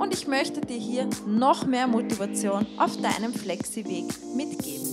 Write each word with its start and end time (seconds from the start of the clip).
und 0.00 0.14
ich 0.14 0.26
möchte 0.26 0.62
dir 0.62 0.78
hier 0.78 1.06
noch 1.26 1.66
mehr 1.66 1.86
Motivation 1.86 2.66
auf 2.78 2.96
deinem 2.96 3.34
Flexi-Weg 3.34 4.06
mitgeben. 4.34 4.86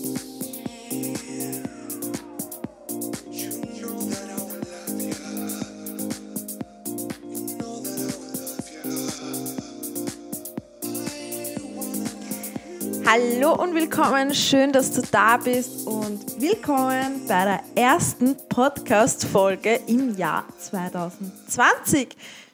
Hallo 13.06 13.54
und 13.54 13.74
willkommen, 13.74 14.36
schön, 14.36 14.74
dass 14.74 14.92
du 14.92 15.02
da 15.10 15.38
bist 15.38 15.88
und 15.88 16.42
willkommen 16.42 17.26
bei 17.26 17.46
der 17.46 17.62
ersten 17.82 18.36
Podcast-Folge 18.50 19.80
im 19.88 20.18
Jahr 20.18 20.44
2020. 20.60 22.10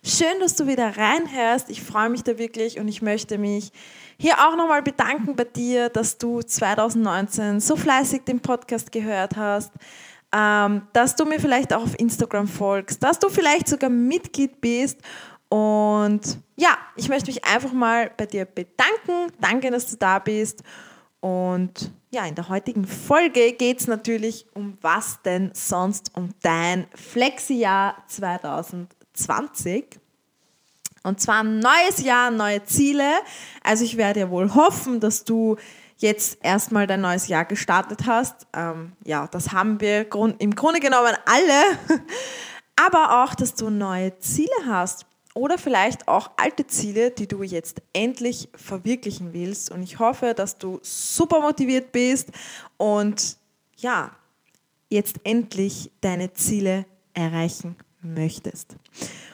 Schön, 0.05 0.41
dass 0.41 0.57
du 0.57 0.67
wieder 0.67 0.97
reinhörst. 0.97 1.69
Ich 1.69 1.81
freue 1.81 2.09
mich 2.09 2.23
da 2.23 2.37
wirklich 2.37 2.77
und 2.77 2.89
ich 2.89 3.01
möchte 3.01 3.37
mich 3.37 3.71
hier 4.17 4.35
auch 4.37 4.57
nochmal 4.57 4.81
bedanken 4.81 5.33
bei 5.37 5.45
dir, 5.45 5.87
dass 5.87 6.17
du 6.17 6.41
2019 6.41 7.61
so 7.61 7.77
fleißig 7.77 8.23
den 8.23 8.41
Podcast 8.41 8.91
gehört 8.91 9.37
hast, 9.37 9.71
ähm, 10.35 10.81
dass 10.91 11.15
du 11.15 11.23
mir 11.23 11.39
vielleicht 11.39 11.71
auch 11.71 11.83
auf 11.83 11.97
Instagram 11.97 12.49
folgst, 12.49 13.01
dass 13.01 13.17
du 13.17 13.29
vielleicht 13.29 13.69
sogar 13.69 13.89
Mitglied 13.89 14.59
bist. 14.59 14.97
Und 15.47 16.37
ja, 16.57 16.77
ich 16.97 17.07
möchte 17.07 17.27
mich 17.27 17.45
einfach 17.45 17.71
mal 17.71 18.11
bei 18.17 18.25
dir 18.25 18.43
bedanken. 18.43 19.31
Danke, 19.39 19.71
dass 19.71 19.89
du 19.89 19.95
da 19.95 20.19
bist. 20.19 20.63
Und 21.21 21.91
ja, 22.11 22.25
in 22.25 22.35
der 22.35 22.49
heutigen 22.49 22.85
Folge 22.85 23.53
geht 23.53 23.79
es 23.79 23.87
natürlich 23.87 24.47
um 24.53 24.77
was 24.81 25.21
denn 25.21 25.51
sonst 25.53 26.11
um 26.13 26.31
dein 26.41 26.87
Flexi-Jahr 26.93 28.03
2020. 29.13 29.13
20. 29.13 29.99
Und 31.03 31.19
zwar 31.19 31.43
ein 31.43 31.59
neues 31.59 32.01
Jahr, 32.03 32.31
neue 32.31 32.63
Ziele. 32.63 33.11
Also 33.61 33.83
ich 33.83 33.97
werde 33.97 34.21
ja 34.21 34.29
wohl 34.29 34.53
hoffen, 34.55 34.99
dass 34.99 35.25
du 35.25 35.57
jetzt 35.97 36.37
erstmal 36.41 36.87
dein 36.87 37.01
neues 37.01 37.27
Jahr 37.27 37.45
gestartet 37.45 38.05
hast. 38.05 38.47
Ähm, 38.53 38.93
ja, 39.03 39.27
das 39.27 39.51
haben 39.51 39.81
wir 39.81 40.07
im 40.39 40.55
Grunde 40.55 40.79
genommen 40.79 41.13
alle. 41.25 42.01
Aber 42.75 43.23
auch, 43.23 43.35
dass 43.35 43.53
du 43.53 43.69
neue 43.69 44.17
Ziele 44.19 44.49
hast. 44.65 45.05
Oder 45.35 45.57
vielleicht 45.57 46.07
auch 46.07 46.31
alte 46.37 46.67
Ziele, 46.67 47.11
die 47.11 47.27
du 47.27 47.43
jetzt 47.43 47.81
endlich 47.91 48.49
verwirklichen 48.55 49.33
willst. 49.33 49.71
Und 49.71 49.83
ich 49.83 49.99
hoffe, 49.99 50.33
dass 50.33 50.57
du 50.57 50.79
super 50.83 51.41
motiviert 51.41 51.91
bist 51.91 52.29
und 52.77 53.37
ja, 53.77 54.11
jetzt 54.89 55.19
endlich 55.23 55.91
deine 56.01 56.33
Ziele 56.33 56.85
erreichen 57.15 57.75
möchtest. 58.03 58.75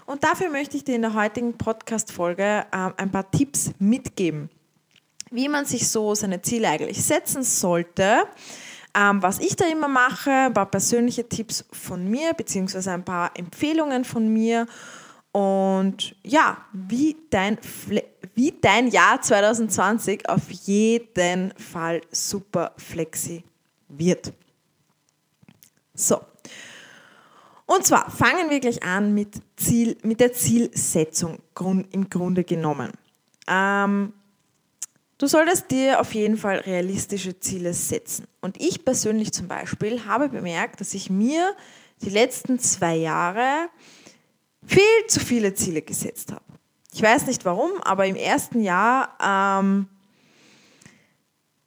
Und 0.05 0.23
dafür 0.23 0.49
möchte 0.49 0.77
ich 0.77 0.83
dir 0.83 0.95
in 0.95 1.01
der 1.01 1.13
heutigen 1.13 1.57
Podcast-Folge 1.57 2.65
äh, 2.71 2.89
ein 2.97 3.11
paar 3.11 3.29
Tipps 3.29 3.71
mitgeben, 3.79 4.49
wie 5.31 5.47
man 5.47 5.65
sich 5.65 5.87
so 5.87 6.15
seine 6.15 6.41
Ziele 6.41 6.69
eigentlich 6.69 7.03
setzen 7.03 7.43
sollte. 7.43 8.23
Ähm, 8.95 9.21
was 9.21 9.39
ich 9.39 9.55
da 9.55 9.65
immer 9.65 9.87
mache, 9.87 10.31
ein 10.31 10.53
paar 10.53 10.65
persönliche 10.65 11.29
Tipps 11.29 11.63
von 11.71 12.09
mir, 12.09 12.33
beziehungsweise 12.33 12.91
ein 12.91 13.05
paar 13.05 13.31
Empfehlungen 13.35 14.03
von 14.03 14.27
mir. 14.27 14.65
Und 15.31 16.15
ja, 16.23 16.57
wie 16.73 17.15
dein, 17.29 17.59
wie 18.33 18.53
dein 18.59 18.87
Jahr 18.87 19.21
2020 19.21 20.27
auf 20.27 20.49
jeden 20.49 21.53
Fall 21.57 22.01
super 22.11 22.73
flexi 22.77 23.43
wird. 23.89 24.33
So, 25.93 26.21
und 27.69 27.85
zwar 27.85 28.09
fangen 28.09 28.49
wir 28.49 28.59
gleich 28.59 28.81
an 28.81 29.13
mit, 29.13 29.35
Ziel, 29.55 29.95
mit 30.01 30.19
der 30.19 30.33
Zielsetzung 30.33 31.37
im 31.91 32.09
Grunde 32.09 32.43
genommen. 32.43 32.91
Ähm, 33.45 34.11
du 35.19 35.27
solltest 35.27 35.69
dir 35.69 35.99
auf 35.99 36.15
jeden 36.15 36.35
Fall 36.35 36.57
realistische 36.57 37.39
Ziele 37.39 37.75
setzen. 37.75 38.25
Und 38.41 38.59
ich 38.59 38.83
persönlich 38.83 39.33
zum 39.33 39.47
Beispiel 39.47 40.03
habe 40.07 40.29
bemerkt, 40.29 40.81
dass 40.81 40.95
ich 40.95 41.11
mir 41.11 41.55
die 42.01 42.09
letzten 42.09 42.57
zwei 42.57 42.95
Jahre 42.95 43.69
viel 44.65 44.81
zu 45.07 45.19
viele 45.19 45.53
Ziele 45.53 45.83
gesetzt 45.83 46.31
habe. 46.31 46.41
Ich 46.91 47.03
weiß 47.03 47.27
nicht 47.27 47.45
warum, 47.45 47.69
aber 47.83 48.07
im 48.07 48.15
ersten 48.15 48.63
Jahr, 48.63 49.15
ähm, 49.23 49.87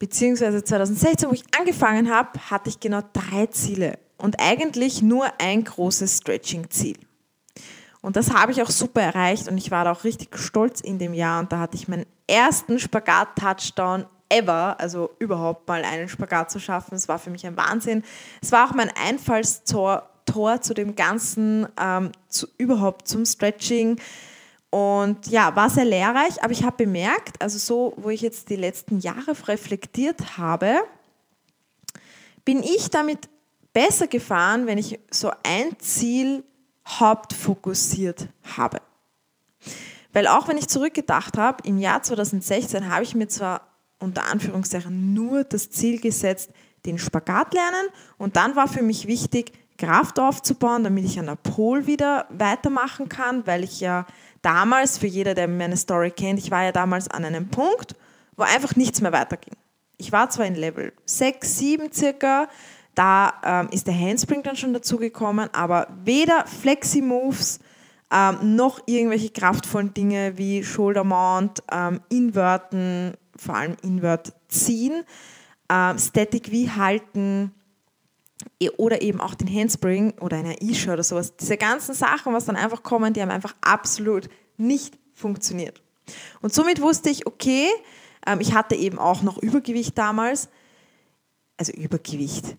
beziehungsweise 0.01 0.65
2016, 0.65 1.29
wo 1.29 1.33
ich 1.33 1.45
angefangen 1.57 2.13
habe, 2.13 2.41
hatte 2.51 2.71
ich 2.71 2.81
genau 2.81 3.03
drei 3.13 3.47
Ziele 3.47 4.01
und 4.23 4.41
eigentlich 4.41 5.03
nur 5.03 5.27
ein 5.39 5.65
großes 5.65 6.19
Stretching-Ziel. 6.19 6.97
Und 8.01 8.17
das 8.17 8.33
habe 8.33 8.53
ich 8.53 8.63
auch 8.63 8.71
super 8.71 9.03
erreicht 9.03 9.49
und 9.49 9.59
ich 9.59 9.71
war 9.71 9.85
da 9.85 9.93
auch 9.93 10.05
richtig 10.05 10.39
stolz 10.39 10.81
in 10.81 10.99
dem 10.99 11.13
Jahr 11.13 11.41
und 11.41 11.53
da 11.53 11.59
hatte 11.59 11.77
ich 11.77 11.89
meinen 11.89 12.07
ersten 12.27 12.79
Spagat-Touchdown 12.79 14.07
ever, 14.29 14.81
also 14.81 15.11
überhaupt 15.19 15.69
mal 15.69 15.85
einen 15.85 16.09
Spagat 16.09 16.51
zu 16.51 16.59
schaffen. 16.59 16.95
Es 16.95 17.09
war 17.09 17.19
für 17.19 17.31
mich 17.31 17.47
ein 17.47 17.57
Wahnsinn. 17.57 18.03
Es 18.41 18.51
war 18.51 18.69
auch 18.69 18.75
mein 18.75 18.91
Einfallstor 18.91 20.09
Tor 20.25 20.61
zu 20.61 20.73
dem 20.73 20.95
Ganzen, 20.95 21.67
ähm, 21.81 22.13
zu, 22.29 22.47
überhaupt 22.57 23.09
zum 23.09 23.27
Stretching. 23.27 24.01
Und 24.71 25.27
ja, 25.27 25.55
war 25.55 25.69
sehr 25.69 25.85
lehrreich, 25.85 26.43
aber 26.43 26.53
ich 26.53 26.63
habe 26.63 26.77
bemerkt, 26.85 27.43
also 27.43 27.59
so, 27.59 27.93
wo 27.97 28.09
ich 28.09 28.21
jetzt 28.23 28.49
die 28.49 28.57
letzten 28.57 29.01
Jahre 29.01 29.37
reflektiert 29.47 30.39
habe, 30.39 30.77
bin 32.45 32.63
ich 32.63 32.89
damit 32.89 33.29
besser 33.73 34.07
gefahren, 34.07 34.67
wenn 34.67 34.79
ich 34.79 34.99
so 35.11 35.31
ein 35.43 35.79
Ziel 35.79 36.45
hauptfokussiert 36.87 38.29
habe. 38.57 38.79
Weil 40.13 40.27
auch 40.27 40.49
wenn 40.49 40.59
ich 40.59 40.69
zurückgedacht 40.69 41.39
habe, 41.39 41.67
im 41.67 41.79
Jahr 41.79 42.03
2016 42.03 42.93
habe 42.93 43.03
ich 43.03 43.15
mir 43.15 43.29
zwar 43.29 43.63
unter 43.99 44.25
Anführungszeichen 44.25 45.15
nur 45.15 45.45
das 45.45 45.71
Ziel 45.71 46.01
gesetzt, 46.01 46.51
den 46.85 46.99
Spagat 46.99 47.55
lernen 47.55 47.89
und 48.19 48.37
dann 48.37 48.57
war 48.57 48.69
für 48.69 48.83
mich 48.83 49.07
wichtig, 49.07 49.53
Kraft 49.79 50.19
aufzubauen, 50.21 50.85
damit 50.85 51.05
ich 51.05 51.19
an 51.19 51.27
der 51.27 51.37
Pol 51.37 51.87
wieder 51.87 52.27
weitermachen 52.31 53.09
kann, 53.09 53.47
weil 53.47 53.65
ich 53.65 53.81
ja 53.81 54.07
damals, 54.43 54.99
für 54.99 55.07
jeder, 55.07 55.35
der 55.35 55.49
meine 55.49 55.77
Story 55.77 56.11
kennt, 56.11 56.39
ich 56.39 56.51
war 56.51 56.63
ja 56.63 56.73
damals 56.73 57.09
an 57.09 57.25
einem 57.25 57.49
Punkt, 57.49 57.95
wo 58.37 58.43
einfach 58.43 58.77
nichts 58.77 59.01
mehr 59.01 59.13
weiterging. 59.13 59.55
Ich 59.97 60.13
war 60.13 60.31
zwar 60.31 60.47
in 60.47 60.57
Level 60.57 60.93
6, 61.07 61.59
7 61.59 61.93
circa, 61.93 62.49
da 62.95 63.33
ähm, 63.45 63.69
ist 63.71 63.87
der 63.87 63.99
Handspring 63.99 64.43
dann 64.43 64.57
schon 64.57 64.73
dazugekommen, 64.73 65.49
aber 65.55 65.89
weder 66.05 66.47
Flexi-Moves 66.47 67.61
ähm, 68.13 68.57
noch 68.57 68.81
irgendwelche 68.87 69.31
kraftvollen 69.31 69.95
Dinge 69.95 70.37
wie 70.37 70.63
Shoulder 70.63 71.05
Mount, 71.05 71.63
ähm, 71.73 72.01
Inverten, 72.11 73.15
vor 73.37 73.57
allem 73.57 73.77
Invert 73.83 74.35
ziehen, 74.49 75.05
ähm, 75.71 75.99
Static 75.99 76.51
wie 76.51 76.71
halten 76.71 77.55
e, 78.61 78.69
oder 78.77 79.01
eben 79.01 79.21
auch 79.21 79.35
den 79.35 79.53
Handspring 79.53 80.13
oder 80.21 80.37
eine 80.37 80.61
E-Show 80.61 80.93
oder 80.93 81.03
sowas. 81.03 81.35
Diese 81.37 81.57
ganzen 81.57 81.95
Sachen, 81.95 82.35
was 82.35 82.45
dann 82.45 82.57
einfach 82.57 82.83
kommen, 82.83 83.15
die 83.15 83.23
haben 83.23 83.31
einfach 83.31 83.55
absolut 83.63 84.29
nicht 84.59 84.99
funktioniert. 85.15 85.83
Und 86.43 86.53
somit 86.53 86.83
wusste 86.83 87.09
ich, 87.09 87.27
okay, 87.27 87.69
ähm, 88.27 88.41
ich 88.41 88.53
hatte 88.55 88.75
eben 88.75 88.99
auch 88.99 89.23
noch 89.23 89.39
Übergewicht 89.39 89.97
damals, 89.97 90.51
also 91.57 91.73
Übergewicht, 91.73 92.57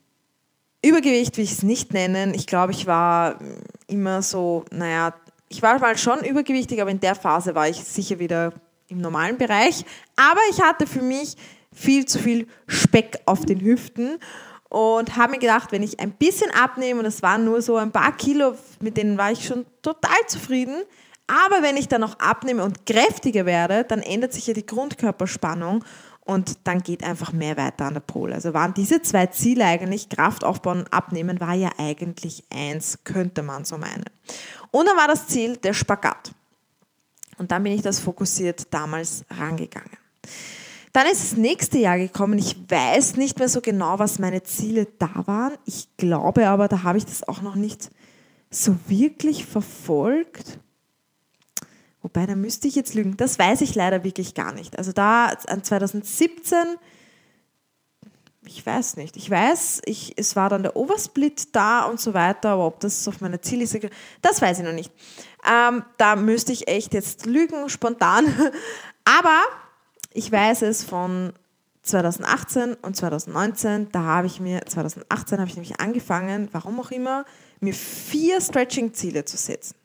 Übergewicht 0.86 1.38
will 1.38 1.44
ich 1.44 1.54
es 1.54 1.64
nicht 1.64 1.94
nennen. 1.94 2.34
Ich 2.34 2.46
glaube, 2.46 2.74
ich 2.74 2.88
war 2.88 3.40
immer 3.88 4.22
so, 4.22 4.66
naja, 4.72 5.14
ich 5.50 5.62
war 5.62 5.80
mal 5.80 5.98
schon 5.98 6.24
übergewichtig, 6.24 6.82
aber 6.82 6.92
in 6.92 7.00
der 7.00 7.16
Phase 7.16 7.56
war 7.56 7.70
ich 7.70 7.84
sicher 7.84 8.20
wieder 8.20 8.54
im 8.88 9.00
normalen 9.00 9.38
Bereich. 9.38 9.86
Aber 10.16 10.40
ich 10.50 10.62
hatte 10.62 10.88
für 10.88 11.02
mich 11.02 11.36
viel 11.72 12.06
zu 12.06 12.20
viel 12.20 12.48
Speck 12.68 13.20
auf 13.26 13.46
den 13.46 13.62
Hüften 13.62 14.20
und 14.70 15.16
habe 15.16 15.34
mir 15.34 15.40
gedacht, 15.40 15.72
wenn 15.72 15.84
ich 15.84 16.00
ein 16.00 16.12
bisschen 16.12 16.52
abnehme, 16.52 17.00
und 17.00 17.06
es 17.06 17.22
waren 17.22 17.46
nur 17.46 17.62
so 17.62 17.78
ein 17.78 17.92
paar 17.92 18.16
Kilo, 18.18 18.56
mit 18.80 18.98
denen 18.98 19.18
war 19.18 19.32
ich 19.32 19.46
schon 19.46 19.66
total 19.82 20.18
zufrieden, 20.28 20.84
aber 21.28 21.62
wenn 21.62 21.78
ich 21.78 21.88
dann 21.88 22.02
noch 22.02 22.20
abnehme 22.20 22.64
und 22.64 22.86
kräftiger 22.86 23.46
werde, 23.46 23.86
dann 23.86 24.02
ändert 24.02 24.34
sich 24.34 24.48
ja 24.48 24.54
die 24.54 24.66
Grundkörperspannung 24.66 25.84
und 26.26 26.60
dann 26.66 26.82
geht 26.82 27.04
einfach 27.04 27.34
mehr 27.34 27.58
weiter 27.58 27.86
an 27.86 27.96
der 27.96 28.02
Pole. 28.02 28.36
Also 28.36 28.54
waren 28.54 28.74
diese 28.74 29.02
zwei 29.02 29.28
Ziele 29.28 29.66
eigentlich, 29.66 30.10
Kraft 30.10 30.44
aufbauen 30.44 30.80
und 30.80 30.94
abnehmen, 30.94 31.40
war 31.40 31.54
ja 31.54 31.70
eigentlich 31.78 32.44
eins, 32.54 33.00
könnte 33.04 33.44
man 33.44 33.66
so 33.66 33.78
meinen. 33.78 34.06
Und 34.72 34.88
dann 34.88 34.98
war 34.98 35.08
das 35.08 35.28
Ziel 35.28 35.58
der 35.58 35.74
Spagat. 35.74 36.32
Und 37.38 37.52
dann 37.52 37.64
bin 37.64 37.74
ich 37.74 37.82
das 37.82 38.00
fokussiert 38.00 38.74
damals 38.74 39.26
rangegangen. 39.30 39.98
Dann 40.94 41.08
ist 41.08 41.24
das 41.24 41.38
nächste 41.38 41.80
Jahr 41.80 41.98
gekommen. 41.98 42.38
Ich 42.38 42.56
weiß 42.70 43.18
nicht 43.18 43.40
mehr 43.40 43.50
so 43.50 43.62
genau, 43.62 43.98
was 43.98 44.20
meine 44.20 44.44
Ziele 44.44 44.88
da 45.00 45.24
waren. 45.26 45.54
Ich 45.66 45.90
glaube 45.98 46.48
aber, 46.48 46.68
da 46.68 46.84
habe 46.84 47.00
ich 47.00 47.06
das 47.06 47.28
auch 47.28 47.42
noch 47.42 47.56
nicht 47.56 47.90
so 48.52 48.78
wirklich 48.88 49.46
verfolgt. 49.46 50.60
Wobei, 52.04 52.26
da 52.26 52.36
müsste 52.36 52.68
ich 52.68 52.76
jetzt 52.76 52.94
lügen. 52.94 53.18
Das 53.18 53.40
weiß 53.40 53.62
ich 53.62 53.76
leider 53.76 54.04
wirklich 54.04 54.36
gar 54.36 54.54
nicht. 54.54 54.78
Also 54.78 54.92
da 54.92 55.28
an 55.48 55.64
2017, 55.64 56.58
ich 58.46 58.66
weiß 58.66 58.98
nicht. 58.98 59.16
Ich 59.16 59.30
weiß, 59.30 59.82
ich, 59.86 60.14
es 60.18 60.36
war 60.36 60.50
dann 60.50 60.64
der 60.64 60.76
Oversplit 60.76 61.56
da 61.56 61.86
und 61.86 62.02
so 62.02 62.14
weiter, 62.14 62.50
aber 62.50 62.68
ob 62.68 62.82
das 62.82 63.08
auf 63.08 63.22
meiner 63.22 63.42
Zielliste, 63.42 63.90
das 64.22 64.42
weiß 64.42 64.60
ich 64.60 64.66
noch 64.66 64.74
nicht. 64.74 64.92
Ähm, 65.50 65.84
da 65.98 66.18
müsste 66.18 66.52
ich 66.52 66.68
echt 66.68 66.94
jetzt 66.94 67.26
lügen, 67.26 67.70
spontan. 67.70 68.26
Aber 69.06 69.42
ich 70.14 70.32
weiß 70.32 70.62
es 70.62 70.84
von 70.84 71.34
2018 71.82 72.76
und 72.76 72.96
2019, 72.96 73.92
da 73.92 74.04
habe 74.04 74.28
ich 74.28 74.40
mir, 74.40 74.66
2018 74.66 75.40
habe 75.40 75.50
ich 75.50 75.56
nämlich 75.56 75.82
angefangen, 75.82 76.48
warum 76.54 76.80
auch 76.80 76.92
immer, 76.92 77.26
mir 77.60 77.74
vier 77.74 78.40
Stretching-Ziele 78.40 79.26
zu 79.26 79.36
setzen. 79.36 79.76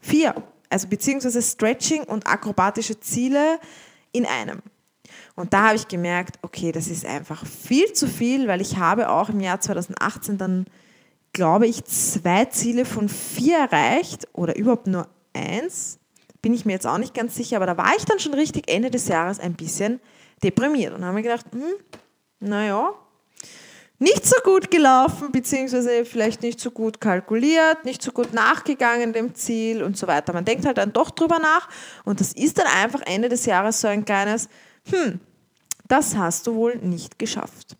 Vier. 0.00 0.34
Also 0.74 0.88
beziehungsweise 0.88 1.40
Stretching 1.40 2.02
und 2.02 2.26
akrobatische 2.26 2.98
Ziele 2.98 3.60
in 4.10 4.26
einem. 4.26 4.60
Und 5.36 5.52
da 5.52 5.68
habe 5.68 5.76
ich 5.76 5.86
gemerkt, 5.86 6.40
okay, 6.42 6.72
das 6.72 6.88
ist 6.88 7.06
einfach 7.06 7.46
viel 7.46 7.92
zu 7.92 8.08
viel, 8.08 8.48
weil 8.48 8.60
ich 8.60 8.76
habe 8.76 9.08
auch 9.08 9.28
im 9.28 9.38
Jahr 9.38 9.60
2018 9.60 10.36
dann, 10.36 10.66
glaube 11.32 11.68
ich, 11.68 11.84
zwei 11.84 12.46
Ziele 12.46 12.86
von 12.86 13.08
vier 13.08 13.56
erreicht 13.56 14.26
oder 14.32 14.56
überhaupt 14.56 14.88
nur 14.88 15.06
eins 15.32 16.00
bin 16.42 16.52
ich 16.52 16.64
mir 16.64 16.72
jetzt 16.72 16.88
auch 16.88 16.98
nicht 16.98 17.14
ganz 17.14 17.36
sicher, 17.36 17.54
aber 17.58 17.66
da 17.66 17.76
war 17.76 17.92
ich 17.96 18.04
dann 18.04 18.18
schon 18.18 18.34
richtig 18.34 18.68
Ende 18.68 18.90
des 18.90 19.06
Jahres 19.06 19.38
ein 19.38 19.54
bisschen 19.54 20.00
deprimiert 20.42 20.92
und 20.92 21.04
habe 21.04 21.14
mir 21.14 21.22
gedacht, 21.22 21.46
hm, 21.52 21.74
naja, 22.40 22.90
nicht 24.04 24.26
so 24.26 24.36
gut 24.44 24.70
gelaufen, 24.70 25.32
beziehungsweise 25.32 26.04
vielleicht 26.04 26.42
nicht 26.42 26.60
so 26.60 26.70
gut 26.70 27.00
kalkuliert, 27.00 27.84
nicht 27.84 28.02
so 28.02 28.12
gut 28.12 28.32
nachgegangen 28.32 29.12
dem 29.12 29.34
Ziel 29.34 29.82
und 29.82 29.96
so 29.96 30.06
weiter. 30.06 30.32
Man 30.32 30.44
denkt 30.44 30.64
halt 30.66 30.78
dann 30.78 30.92
doch 30.92 31.10
drüber 31.10 31.38
nach 31.38 31.68
und 32.04 32.20
das 32.20 32.32
ist 32.32 32.58
dann 32.58 32.66
einfach 32.66 33.00
Ende 33.06 33.28
des 33.28 33.46
Jahres 33.46 33.80
so 33.80 33.88
ein 33.88 34.04
kleines, 34.04 34.48
hm, 34.90 35.20
das 35.88 36.16
hast 36.16 36.46
du 36.46 36.54
wohl 36.54 36.76
nicht 36.76 37.18
geschafft. 37.18 37.76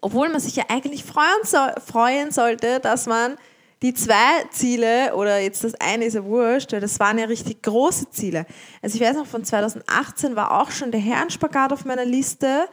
Obwohl 0.00 0.28
man 0.28 0.40
sich 0.40 0.56
ja 0.56 0.64
eigentlich 0.68 1.04
freuen, 1.04 1.44
so, 1.44 1.58
freuen 1.86 2.30
sollte, 2.30 2.80
dass 2.80 3.06
man 3.06 3.36
die 3.82 3.94
zwei 3.94 4.44
Ziele, 4.50 5.14
oder 5.14 5.38
jetzt 5.38 5.62
das 5.62 5.74
eine 5.76 6.04
ist 6.04 6.14
ja 6.14 6.24
wurscht, 6.24 6.72
das 6.72 6.98
waren 6.98 7.18
ja 7.18 7.26
richtig 7.26 7.62
große 7.62 8.10
Ziele. 8.10 8.44
Also 8.82 8.96
ich 8.96 9.00
weiß 9.00 9.16
noch, 9.16 9.26
von 9.26 9.44
2018 9.44 10.34
war 10.34 10.60
auch 10.60 10.72
schon 10.72 10.90
der 10.90 11.00
Herrenspagat 11.00 11.72
auf 11.72 11.84
meiner 11.84 12.04
Liste. 12.04 12.68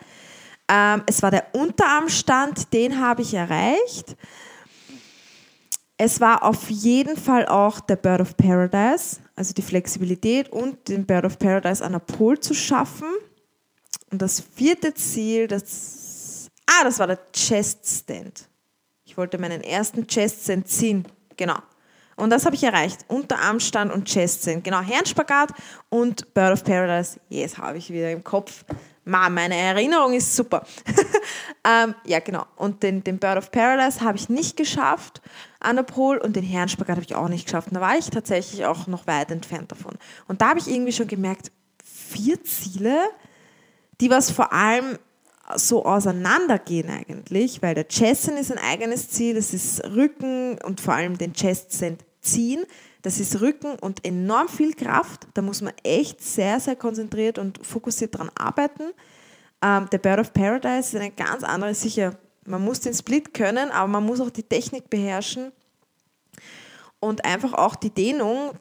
Ähm, 0.68 1.04
es 1.06 1.22
war 1.22 1.32
der 1.32 1.48
Unterarmstand, 1.54 2.74
den 2.74 3.00
habe 3.00 3.22
ich 3.22 3.34
erreicht. 3.34 4.16
Es 5.98 6.20
war 6.20 6.44
auf 6.44 6.70
jeden 6.70 7.16
Fall 7.16 7.46
auch 7.46 7.80
der 7.80 7.96
Bird 7.96 8.22
of 8.22 8.36
Paradise, 8.36 9.18
also 9.36 9.54
die 9.54 9.62
Flexibilität 9.62 10.50
und 10.50 10.90
den 10.90 11.06
Bird 11.06 11.26
of 11.26 11.40
Paradise 11.40 11.84
an 11.84 11.94
der 11.94 12.00
Pole 12.00 12.40
zu 12.40 12.54
schaffen. 12.54 13.08
Und 14.12 14.22
das 14.22 14.42
vierte 14.42 14.94
Ziel, 14.94 15.48
das, 15.48 16.50
ah, 16.66 16.84
das 16.84 17.00
war 17.00 17.08
der 17.08 17.20
Chest 17.32 17.86
Stand. 17.86 18.50
Ich 19.06 19.18
wollte 19.18 19.38
meinen 19.38 19.62
ersten 19.62 20.06
Chest-Send 20.06 20.68
ziehen. 20.68 21.08
Genau. 21.38 21.58
Und 22.18 22.32
das 22.32 22.46
habe 22.46 22.56
ich 22.56 22.64
erreicht. 22.64 23.06
Unterarmstand 23.08 23.94
und 23.94 24.06
Chest-Send. 24.06 24.64
Genau, 24.64 24.82
Herrenspagat 24.82 25.54
und 25.88 26.34
Bird 26.34 26.52
of 26.52 26.64
Paradise. 26.66 27.20
Yes, 27.30 27.58
habe 27.58 27.78
ich 27.78 27.90
wieder 27.90 28.12
im 28.12 28.26
Kopf. 28.26 28.66
Ma, 29.06 29.30
meine 29.30 29.56
Erinnerung 29.56 30.14
ist 30.14 30.36
super. 30.36 30.66
ähm, 31.64 31.94
ja, 32.06 32.20
genau. 32.20 32.46
Und 32.56 32.82
den, 32.82 33.04
den 33.04 33.20
Bird 33.20 33.38
of 33.38 33.52
Paradise 33.52 34.02
habe 34.02 34.18
ich 34.18 34.30
nicht 34.30 34.58
geschafft 34.58 35.22
an 35.60 35.76
der 35.76 35.84
Pole 35.84 36.20
und 36.22 36.36
den 36.36 36.44
Herrenspagat 36.44 36.98
habe 36.98 37.06
ich 37.06 37.16
auch 37.16 37.30
nicht 37.30 37.46
geschafft. 37.46 37.68
Und 37.68 37.76
da 37.76 37.82
war 37.82 37.98
ich 37.98 38.10
tatsächlich 38.10 38.66
auch 38.66 38.88
noch 38.88 39.06
weit 39.06 39.32
entfernt 39.32 39.72
davon. 39.72 39.94
Und 40.28 40.42
da 40.42 40.50
habe 40.50 40.60
ich 40.60 40.68
irgendwie 40.68 40.92
schon 40.92 41.08
gemerkt, 41.08 41.52
vier 41.84 42.44
Ziele, 42.44 42.98
die 44.02 44.10
was 44.10 44.32
vor 44.32 44.52
allem 44.52 44.98
so 45.56 45.86
auseinandergehen 45.86 46.90
eigentlich, 46.90 47.62
weil 47.62 47.76
der 47.76 47.88
Chessen 47.88 48.38
ist 48.38 48.52
ein 48.52 48.58
eigenes 48.58 49.10
Ziel, 49.10 49.36
das 49.36 49.54
ist 49.54 49.84
Rücken 49.84 50.58
und 50.64 50.82
vor 50.82 50.96
allem 50.96 51.18
den 51.18 51.34
Chest 51.34 51.72
Send 51.72 52.04
ziehen. 52.22 52.66
Das 53.06 53.20
ist 53.20 53.40
Rücken 53.40 53.78
und 53.82 54.04
enorm 54.04 54.48
viel 54.48 54.74
Kraft. 54.74 55.28
Da 55.36 55.44
muss 55.44 55.62
man 55.62 55.74
echt 55.84 56.24
sehr, 56.24 56.60
sehr 56.60 56.76
konzentriert 56.76 57.38
und 57.38 57.64
fokussiert 57.64 58.18
dran 58.18 58.32
arbeiten. 58.34 58.94
Ähm, 59.62 59.88
der 59.92 60.00
Bird 60.00 60.22
of 60.22 60.34
Paradise 60.34 60.90
ist 60.90 60.96
eine 60.96 61.12
ganz 61.12 61.44
andere, 61.44 61.76
sicher, 61.76 62.18
man 62.48 62.66
muss 62.66 62.80
den 62.80 62.96
Split 62.96 63.32
können, 63.32 63.70
aber 63.70 63.88
man 63.88 64.04
muss 64.04 64.20
auch 64.20 64.32
die 64.32 64.42
Technik 64.42 64.90
beherrschen 64.90 65.52
und 67.00 67.24
einfach 67.26 67.54
auch 67.54 67.76
die 67.76 67.92
Dehnung, 67.92 68.54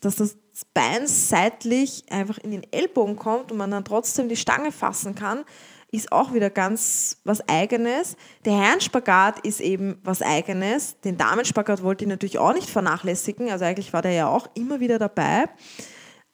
dass 0.00 0.14
das 0.14 0.36
Bein 0.72 1.08
seitlich 1.08 2.04
einfach 2.08 2.38
in 2.38 2.52
den 2.52 2.72
Ellbogen 2.72 3.16
kommt 3.16 3.50
und 3.50 3.58
man 3.58 3.72
dann 3.72 3.84
trotzdem 3.84 4.28
die 4.28 4.36
Stange 4.36 4.70
fassen 4.70 5.16
kann 5.16 5.44
ist 5.90 6.12
auch 6.12 6.34
wieder 6.34 6.50
ganz 6.50 7.18
was 7.24 7.48
Eigenes. 7.48 8.16
Der 8.44 8.54
Herrenspagat 8.54 9.40
ist 9.40 9.60
eben 9.60 9.98
was 10.04 10.20
Eigenes. 10.20 11.00
Den 11.00 11.16
Damenspagat 11.16 11.82
wollte 11.82 12.04
ich 12.04 12.08
natürlich 12.08 12.38
auch 12.38 12.52
nicht 12.52 12.68
vernachlässigen. 12.68 13.50
Also 13.50 13.64
eigentlich 13.64 13.92
war 13.92 14.02
der 14.02 14.12
ja 14.12 14.28
auch 14.28 14.48
immer 14.54 14.80
wieder 14.80 14.98
dabei. 14.98 15.46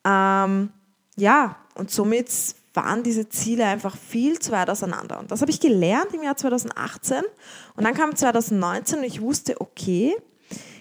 Ähm, 0.04 0.70
ja, 1.16 1.56
und 1.76 1.90
somit 1.90 2.28
waren 2.74 3.04
diese 3.04 3.28
Ziele 3.28 3.64
einfach 3.66 3.96
viel 3.96 4.40
zu 4.40 4.50
weit 4.50 4.68
auseinander. 4.68 5.20
Und 5.20 5.30
das 5.30 5.40
habe 5.40 5.52
ich 5.52 5.60
gelernt 5.60 6.12
im 6.12 6.24
Jahr 6.24 6.36
2018. 6.36 7.22
Und 7.76 7.84
dann 7.84 7.94
kam 7.94 8.14
2019 8.14 8.98
und 8.98 9.04
ich 9.04 9.20
wusste, 9.20 9.60
okay, 9.60 10.16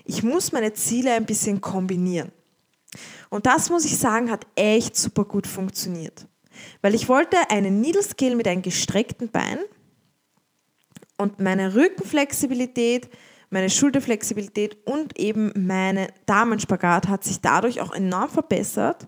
ich 0.03 0.23
muss 0.23 0.51
meine 0.51 0.73
Ziele 0.73 1.13
ein 1.13 1.25
bisschen 1.25 1.61
kombinieren. 1.61 2.31
Und 3.29 3.45
das 3.45 3.69
muss 3.69 3.85
ich 3.85 3.97
sagen, 3.97 4.31
hat 4.31 4.45
echt 4.55 4.95
super 4.95 5.25
gut 5.25 5.47
funktioniert. 5.47 6.27
Weil 6.81 6.95
ich 6.95 7.09
wollte 7.09 7.38
einen 7.50 7.81
Needle 7.81 8.03
Scale 8.03 8.35
mit 8.35 8.47
einem 8.47 8.61
gestreckten 8.61 9.29
Bein 9.29 9.59
und 11.17 11.39
meine 11.39 11.75
Rückenflexibilität, 11.75 13.09
meine 13.50 13.69
Schulterflexibilität 13.69 14.77
und 14.85 15.17
eben 15.19 15.51
meine 15.55 16.07
Damenspagat 16.25 17.07
hat 17.07 17.23
sich 17.23 17.39
dadurch 17.39 17.81
auch 17.81 17.94
enorm 17.94 18.29
verbessert. 18.29 19.07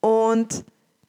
Und 0.00 0.64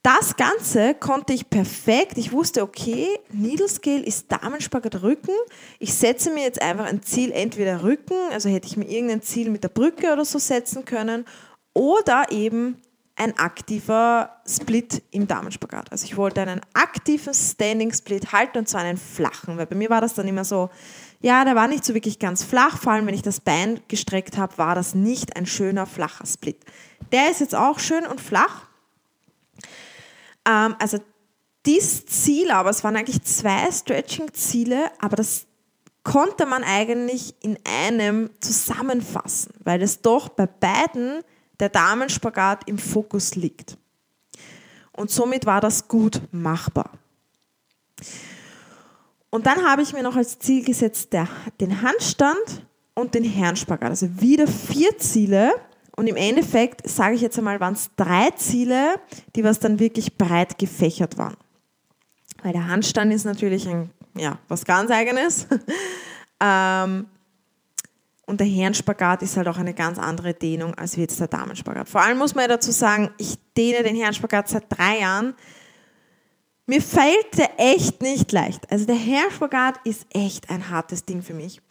das 0.06 0.36
Ganze 0.36 0.94
konnte 0.94 1.34
ich 1.34 1.50
perfekt. 1.50 2.20
Ich 2.20 2.32
wusste, 2.32 2.62
okay, 2.62 3.08
Needle 3.32 3.68
Scale 3.68 4.04
ist 4.04 4.32
Damenspagat 4.32 5.02
Rücken. 5.02 5.34
Ich 5.80 5.96
setze 5.96 6.30
mir 6.30 6.44
jetzt 6.44 6.62
einfach 6.62 6.86
ein 6.86 7.02
Ziel, 7.02 7.32
entweder 7.32 7.82
Rücken, 7.82 8.14
also 8.32 8.48
hätte 8.48 8.68
ich 8.68 8.78
mir 8.78 8.88
irgendein 8.88 9.24
Ziel 9.24 9.50
mit 9.50 9.64
der 9.64 9.70
Brücke 9.70 10.14
oder 10.14 10.24
so 10.24 10.38
setzen 10.38 10.86
können, 10.86 11.26
oder 11.74 12.28
eben 12.30 12.80
ein 13.18 13.38
aktiver 13.38 14.42
Split 14.46 15.02
im 15.12 15.28
Damenspagat. 15.28 15.92
Also 15.92 16.06
ich 16.06 16.18
wollte 16.18 16.42
einen 16.42 16.62
aktiven 16.74 17.34
Standing 17.34 17.94
Split 17.94 18.34
halten 18.34 18.60
und 18.60 18.68
zwar 18.68 18.82
einen 18.82 18.98
flachen, 18.98 19.58
weil 19.58 19.68
bei 19.68 19.76
mir 19.76 19.90
war 19.90 20.02
das 20.02 20.16
dann 20.16 20.28
immer 20.28 20.44
so, 20.44 20.70
ja, 21.22 21.46
der 21.46 21.56
war 21.56 21.68
nicht 21.68 21.86
so 21.86 21.94
wirklich 21.94 22.20
ganz 22.20 22.44
flach, 22.44 22.78
vor 22.78 22.92
allem 22.92 23.08
wenn 23.08 23.16
ich 23.16 23.22
das 23.22 23.40
Bein 23.40 23.80
gestreckt 23.88 24.38
habe, 24.38 24.58
war 24.58 24.76
das 24.76 24.96
nicht 24.96 25.38
ein 25.38 25.46
schöner 25.46 25.86
flacher 25.86 26.26
Split. 26.26 26.58
Der 27.12 27.32
ist 27.32 27.40
jetzt 27.40 27.56
auch 27.56 27.80
schön 27.80 28.06
und 28.06 28.20
flach. 28.20 28.68
Ähm, 30.46 30.76
also 30.80 31.00
dieses 31.66 32.06
Ziel, 32.06 32.52
aber 32.52 32.70
es 32.70 32.84
waren 32.84 32.98
eigentlich 32.98 33.24
zwei 33.24 33.72
Stretching-Ziele, 33.72 34.92
aber 35.00 35.16
das 35.16 35.48
konnte 36.04 36.46
man 36.46 36.64
eigentlich 36.64 37.34
in 37.42 37.58
einem 37.64 38.30
zusammenfassen, 38.40 39.54
weil 39.64 39.82
es 39.82 40.02
doch 40.02 40.30
bei 40.30 40.46
beiden 40.46 41.24
der 41.60 41.70
Damenspagat 41.70 42.68
im 42.68 42.78
Fokus 42.78 43.36
liegt. 43.36 43.78
Und 44.92 45.12
somit 45.12 45.46
war 45.46 45.62
das 45.62 45.88
gut 45.88 46.22
machbar. 46.32 46.92
Und 49.30 49.46
dann 49.46 49.66
habe 49.66 49.82
ich 49.82 49.92
mir 49.92 50.04
noch 50.04 50.16
als 50.16 50.40
Ziel 50.40 50.64
gesetzt 50.64 51.12
der, 51.12 51.28
den 51.60 51.82
Handstand 51.82 52.66
und 52.94 53.14
den 53.14 53.26
Herrenspagat. 53.26 53.90
Also 53.90 54.22
wieder 54.22 54.48
vier 54.48 54.98
Ziele. 54.98 55.52
Und 55.98 56.08
im 56.08 56.16
Endeffekt, 56.16 56.88
sage 56.90 57.16
ich 57.16 57.22
jetzt 57.22 57.38
einmal, 57.38 57.60
waren 57.60 57.74
es 57.74 57.90
drei 57.98 58.32
Ziele, 58.32 58.96
die 59.36 59.44
was 59.44 59.60
dann 59.60 59.80
wirklich 59.80 60.18
breit 60.18 60.58
gefächert 60.58 61.18
waren. 61.18 61.36
Weil 62.44 62.54
der 62.54 62.68
Handstand 62.68 63.12
ist 63.14 63.26
natürlich 63.26 63.68
ein, 63.68 63.92
ja, 64.16 64.40
was 64.48 64.66
ganz 64.66 64.92
eigenes. 64.92 65.48
ähm, 66.40 67.08
und 68.26 68.40
der 68.40 68.48
Herrenspagat 68.48 69.22
ist 69.22 69.38
halt 69.38 69.48
auch 69.48 69.58
eine 69.58 69.74
ganz 69.74 70.00
andere 70.00 70.34
Dehnung 70.34 70.74
als 70.76 70.96
jetzt 70.96 71.20
der 71.20 71.28
Damenspagat. 71.28 71.88
Vor 71.88 72.02
allem 72.02 72.18
muss 72.18 72.34
man 72.34 72.44
ja 72.44 72.48
dazu 72.50 72.72
sagen, 72.72 73.12
ich 73.18 73.38
dehne 73.56 73.84
den 73.84 73.96
Herrenspagat 73.96 74.50
seit 74.50 74.66
drei 74.70 75.00
Jahren. 75.00 75.36
Mir 76.66 76.82
fällt 76.82 77.38
der 77.38 77.60
echt 77.60 78.02
nicht 78.02 78.32
leicht. 78.32 78.72
Also 78.72 78.86
der 78.86 78.96
Herrenspagat 78.96 79.76
ist 79.84 80.08
echt 80.12 80.50
ein 80.50 80.70
hartes 80.70 81.06
Ding 81.06 81.22
für 81.22 81.36
mich. 81.36 81.62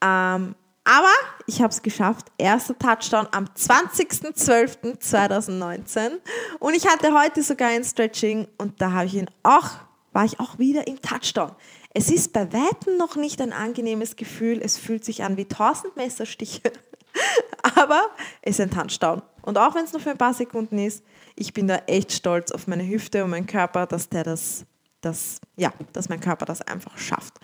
Ähm, 0.00 0.54
Aber 0.84 1.12
ich 1.46 1.60
habe 1.60 1.72
es 1.72 1.82
geschafft. 1.82 2.28
Erster 2.38 2.78
Touchdown 2.78 3.26
am 3.32 3.46
20.12.2019. 3.46 6.12
Und 6.60 6.74
ich 6.74 6.86
hatte 6.86 7.12
heute 7.12 7.42
sogar 7.42 7.70
ein 7.70 7.82
Stretching 7.84 8.46
und 8.56 8.80
da 8.80 9.02
ich 9.02 9.14
ihn 9.14 9.28
auch, 9.42 9.70
war 10.12 10.24
ich 10.24 10.38
auch 10.40 10.58
wieder 10.58 10.86
im 10.86 11.02
Touchdown. 11.02 11.50
Es 11.94 12.10
ist 12.10 12.32
bei 12.32 12.52
Weitem 12.52 12.96
noch 12.96 13.16
nicht 13.16 13.40
ein 13.40 13.52
angenehmes 13.52 14.16
Gefühl. 14.16 14.60
Es 14.62 14.78
fühlt 14.78 15.04
sich 15.04 15.24
an 15.24 15.36
wie 15.36 15.46
tausend 15.46 15.96
Messerstiche. 15.96 16.72
Aber 17.76 18.02
es 18.42 18.58
ist 18.58 18.60
ein 18.60 18.70
Touchdown. 18.70 19.22
Und 19.42 19.58
auch 19.58 19.74
wenn 19.74 19.84
es 19.84 19.92
nur 19.92 20.00
für 20.00 20.10
ein 20.10 20.18
paar 20.18 20.34
Sekunden 20.34 20.78
ist, 20.78 21.02
ich 21.34 21.52
bin 21.52 21.66
da 21.68 21.76
echt 21.86 22.12
stolz 22.12 22.52
auf 22.52 22.66
meine 22.66 22.86
Hüfte 22.86 23.24
und 23.24 23.30
meinen 23.30 23.46
Körper, 23.46 23.86
dass 23.86 24.08
der 24.08 24.24
das, 24.24 24.66
das, 25.00 25.40
ja, 25.56 25.72
dass 25.92 26.08
mein 26.08 26.20
Körper 26.20 26.44
das 26.44 26.60
einfach 26.62 26.98
schafft. 26.98 27.34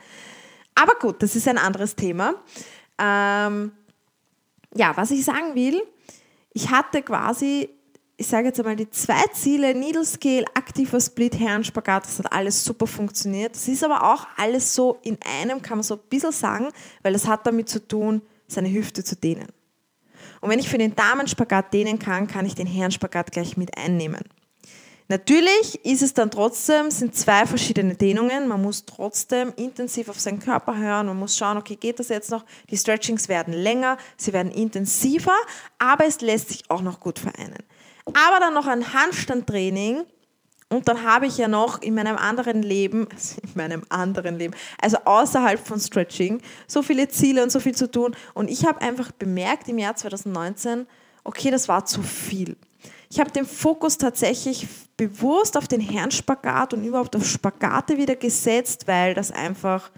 Aber 0.75 0.95
gut, 0.97 1.23
das 1.23 1.37
ist 1.37 1.49
ein 1.49 1.59
anderes 1.59 1.95
Thema. 1.95 2.35
Ähm, 2.99 3.73
ja, 4.75 4.97
was 4.97 5.11
ich 5.13 5.25
sagen 5.25 5.55
will, 5.55 5.83
ich 6.53 6.71
hatte 6.71 7.03
quasi, 7.03 7.71
ich 8.17 8.27
sage 8.27 8.47
jetzt 8.49 8.61
einmal, 8.61 8.77
die 8.77 8.89
zwei 8.91 9.25
Ziele, 9.33 9.75
Needle 9.75 10.05
Scale, 10.05 10.45
aktiver 10.55 11.01
Split, 11.01 11.39
Herrenspagat, 11.39 12.05
das 12.05 12.19
hat 12.19 12.33
alles 12.33 12.65
super 12.65 12.87
funktioniert. 12.87 13.55
Das 13.55 13.67
ist 13.67 13.83
aber 13.83 14.13
auch 14.13 14.27
alles 14.37 14.75
so 14.75 14.99
in 15.03 15.19
einem, 15.41 15.63
kann 15.63 15.79
man 15.79 15.83
so 15.83 15.95
ein 15.95 16.01
bisschen 16.09 16.33
sagen, 16.33 16.69
weil 17.03 17.13
das 17.13 17.27
hat 17.27 17.47
damit 17.47 17.69
zu 17.69 17.87
tun, 17.87 18.23
seine 18.47 18.73
Hüfte 18.73 19.03
zu 19.03 19.17
dehnen. 19.17 19.49
Und 20.41 20.51
wenn 20.51 20.59
ich 20.59 20.69
für 20.69 20.79
den 20.79 20.95
Damenspagat 20.95 21.73
dehnen 21.73 21.99
kann, 21.99 22.27
kann 22.27 22.47
ich 22.47 22.55
den 22.55 22.67
Herrenspagat 22.67 23.33
gleich 23.33 23.57
mit 23.57 23.77
einnehmen. 23.77 24.23
Natürlich 25.09 25.85
ist 25.85 26.01
es 26.01 26.15
dann 26.15 26.31
trotzdem, 26.31 26.91
sind 26.91 27.15
zwei 27.15 27.45
verschiedene 27.47 27.95
Dehnungen. 27.95 28.49
Man 28.49 28.63
muss 28.63 28.87
trotzdem 28.87 29.53
intensiv 29.57 30.09
auf 30.09 30.19
seinen 30.19 30.39
Körper 30.39 30.79
hören. 30.79 31.09
Man 31.09 31.19
muss 31.19 31.37
schauen, 31.37 31.59
okay, 31.59 31.77
geht 31.77 31.99
das 31.99 32.09
jetzt 32.09 32.31
noch? 32.31 32.45
Die 32.71 32.77
Stretchings 32.77 33.29
werden 33.29 33.53
länger, 33.53 33.99
sie 34.17 34.33
werden 34.33 34.51
intensiver, 34.51 35.35
aber 35.79 36.07
es 36.07 36.23
lässt 36.23 36.49
sich 36.49 36.71
auch 36.71 36.81
noch 36.81 37.01
gut 37.01 37.19
vereinen. 37.19 37.63
Aber 38.07 38.41
dann 38.41 38.55
noch 38.55 38.67
ein 38.67 38.93
Handstandtraining. 38.93 40.05
Und 40.71 40.89
dann 40.89 41.05
habe 41.05 41.27
ich 41.27 41.39
ja 41.39 41.47
noch 41.47 41.83
in 41.83 41.95
meinem 41.95 42.17
anderen 42.17 42.63
Leben, 42.63 43.07
also 43.13 43.37
in 43.43 43.51
meinem 43.55 43.83
anderen 43.91 44.39
Leben, 44.39 44.55
also 44.81 44.97
außerhalb 45.05 45.65
von 45.65 45.79
Stretching, 45.79 46.41
so 46.67 46.83
viele 46.83 47.09
Ziele 47.09 47.43
und 47.43 47.53
so 47.53 47.61
viel 47.61 47.75
zu 47.75 47.91
tun. 47.91 48.17
Und 48.33 48.51
ich 48.51 48.67
habe 48.67 48.81
einfach 48.81 49.13
bemerkt 49.13 49.69
im 49.69 49.79
Jahr 49.79 49.95
2019, 49.95 50.87
okay, 51.23 51.51
das 51.51 51.69
war 51.69 51.85
zu 51.85 52.03
viel. 52.03 52.57
Ich 53.11 53.21
habe 53.21 53.31
den 53.31 53.47
Fokus 53.47 53.99
tatsächlich 53.99 54.67
bewusst 54.97 55.57
auf 55.57 55.69
den 55.69 55.81
Herrenspagat 55.81 56.75
und 56.75 56.85
überhaupt 56.85 57.15
auf 57.15 57.25
Spagate 57.25 57.97
wieder 57.97 58.17
gesetzt, 58.17 58.89
weil 58.89 59.15
das 59.15 59.31
einfach, 59.31 59.91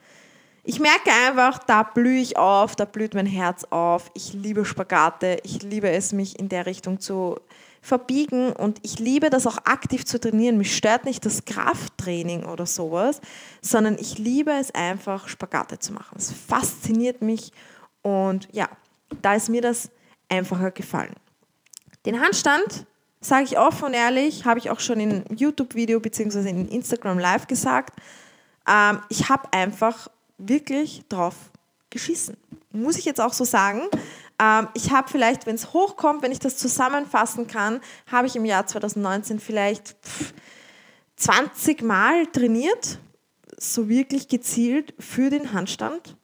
ich 0.64 0.80
merke 0.80 1.10
einfach, 1.26 1.58
da 1.58 1.82
blühe 1.82 2.20
ich 2.20 2.36
auf, 2.36 2.76
da 2.76 2.84
blüht 2.84 3.14
mein 3.14 3.26
Herz 3.26 3.64
auf. 3.70 4.10
Ich 4.14 4.34
liebe 4.34 4.64
Spagate, 4.64 5.38
ich 5.44 5.62
liebe 5.62 5.88
es, 5.88 6.12
mich 6.12 6.38
in 6.38 6.48
der 6.48 6.66
Richtung 6.66 7.00
zu 7.00 7.40
verbiegen 7.86 8.52
und 8.52 8.78
ich 8.82 8.98
liebe 8.98 9.30
das 9.30 9.46
auch 9.46 9.58
aktiv 9.58 10.04
zu 10.04 10.18
trainieren. 10.18 10.58
Mich 10.58 10.76
stört 10.76 11.04
nicht 11.04 11.24
das 11.24 11.44
Krafttraining 11.44 12.44
oder 12.44 12.66
sowas, 12.66 13.20
sondern 13.62 13.96
ich 13.98 14.18
liebe 14.18 14.50
es 14.52 14.74
einfach, 14.74 15.28
Spagate 15.28 15.78
zu 15.78 15.92
machen. 15.92 16.16
Es 16.18 16.32
fasziniert 16.32 17.22
mich 17.22 17.52
und 18.02 18.48
ja, 18.52 18.68
da 19.22 19.34
ist 19.34 19.48
mir 19.48 19.62
das 19.62 19.90
einfacher 20.28 20.70
gefallen. 20.72 21.14
Den 22.04 22.20
Handstand 22.20 22.86
Sage 23.26 23.44
ich 23.44 23.58
offen 23.58 23.86
und 23.86 23.94
ehrlich, 23.94 24.44
habe 24.44 24.60
ich 24.60 24.70
auch 24.70 24.78
schon 24.78 25.00
in 25.00 25.24
YouTube-Video 25.34 25.98
bzw. 25.98 26.48
in 26.48 26.68
Instagram 26.68 27.18
Live 27.18 27.48
gesagt, 27.48 27.98
ähm, 28.68 29.00
ich 29.08 29.28
habe 29.28 29.52
einfach 29.52 30.06
wirklich 30.38 31.02
drauf 31.08 31.34
geschissen. 31.90 32.36
Muss 32.70 32.96
ich 32.96 33.04
jetzt 33.04 33.20
auch 33.20 33.32
so 33.32 33.42
sagen. 33.42 33.82
Ähm, 34.40 34.68
ich 34.74 34.90
habe 34.90 35.08
vielleicht, 35.08 35.46
wenn 35.46 35.54
es 35.54 35.72
hochkommt, 35.72 36.22
wenn 36.22 36.32
ich 36.32 36.38
das 36.38 36.56
zusammenfassen 36.56 37.46
kann, 37.46 37.80
habe 38.10 38.26
ich 38.26 38.36
im 38.36 38.44
Jahr 38.44 38.66
2019 38.66 39.40
vielleicht 39.40 39.96
20 41.16 41.82
Mal 41.82 42.26
trainiert, 42.26 42.98
so 43.58 43.88
wirklich 43.88 44.28
gezielt 44.28 44.94
für 44.98 45.30
den 45.30 45.52
Handstand. 45.52 46.16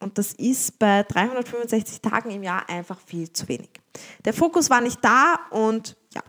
Und 0.00 0.18
das 0.18 0.32
ist 0.32 0.78
bei 0.78 1.04
365 1.04 2.00
Tagen 2.00 2.30
im 2.30 2.42
Jahr 2.42 2.68
einfach 2.68 2.98
viel 3.06 3.32
zu 3.32 3.46
wenig. 3.48 3.70
Der 4.24 4.32
Fokus 4.32 4.68
war 4.68 4.80
nicht 4.80 4.98
da 5.04 5.38
und 5.50 5.96
ja. 6.14 6.22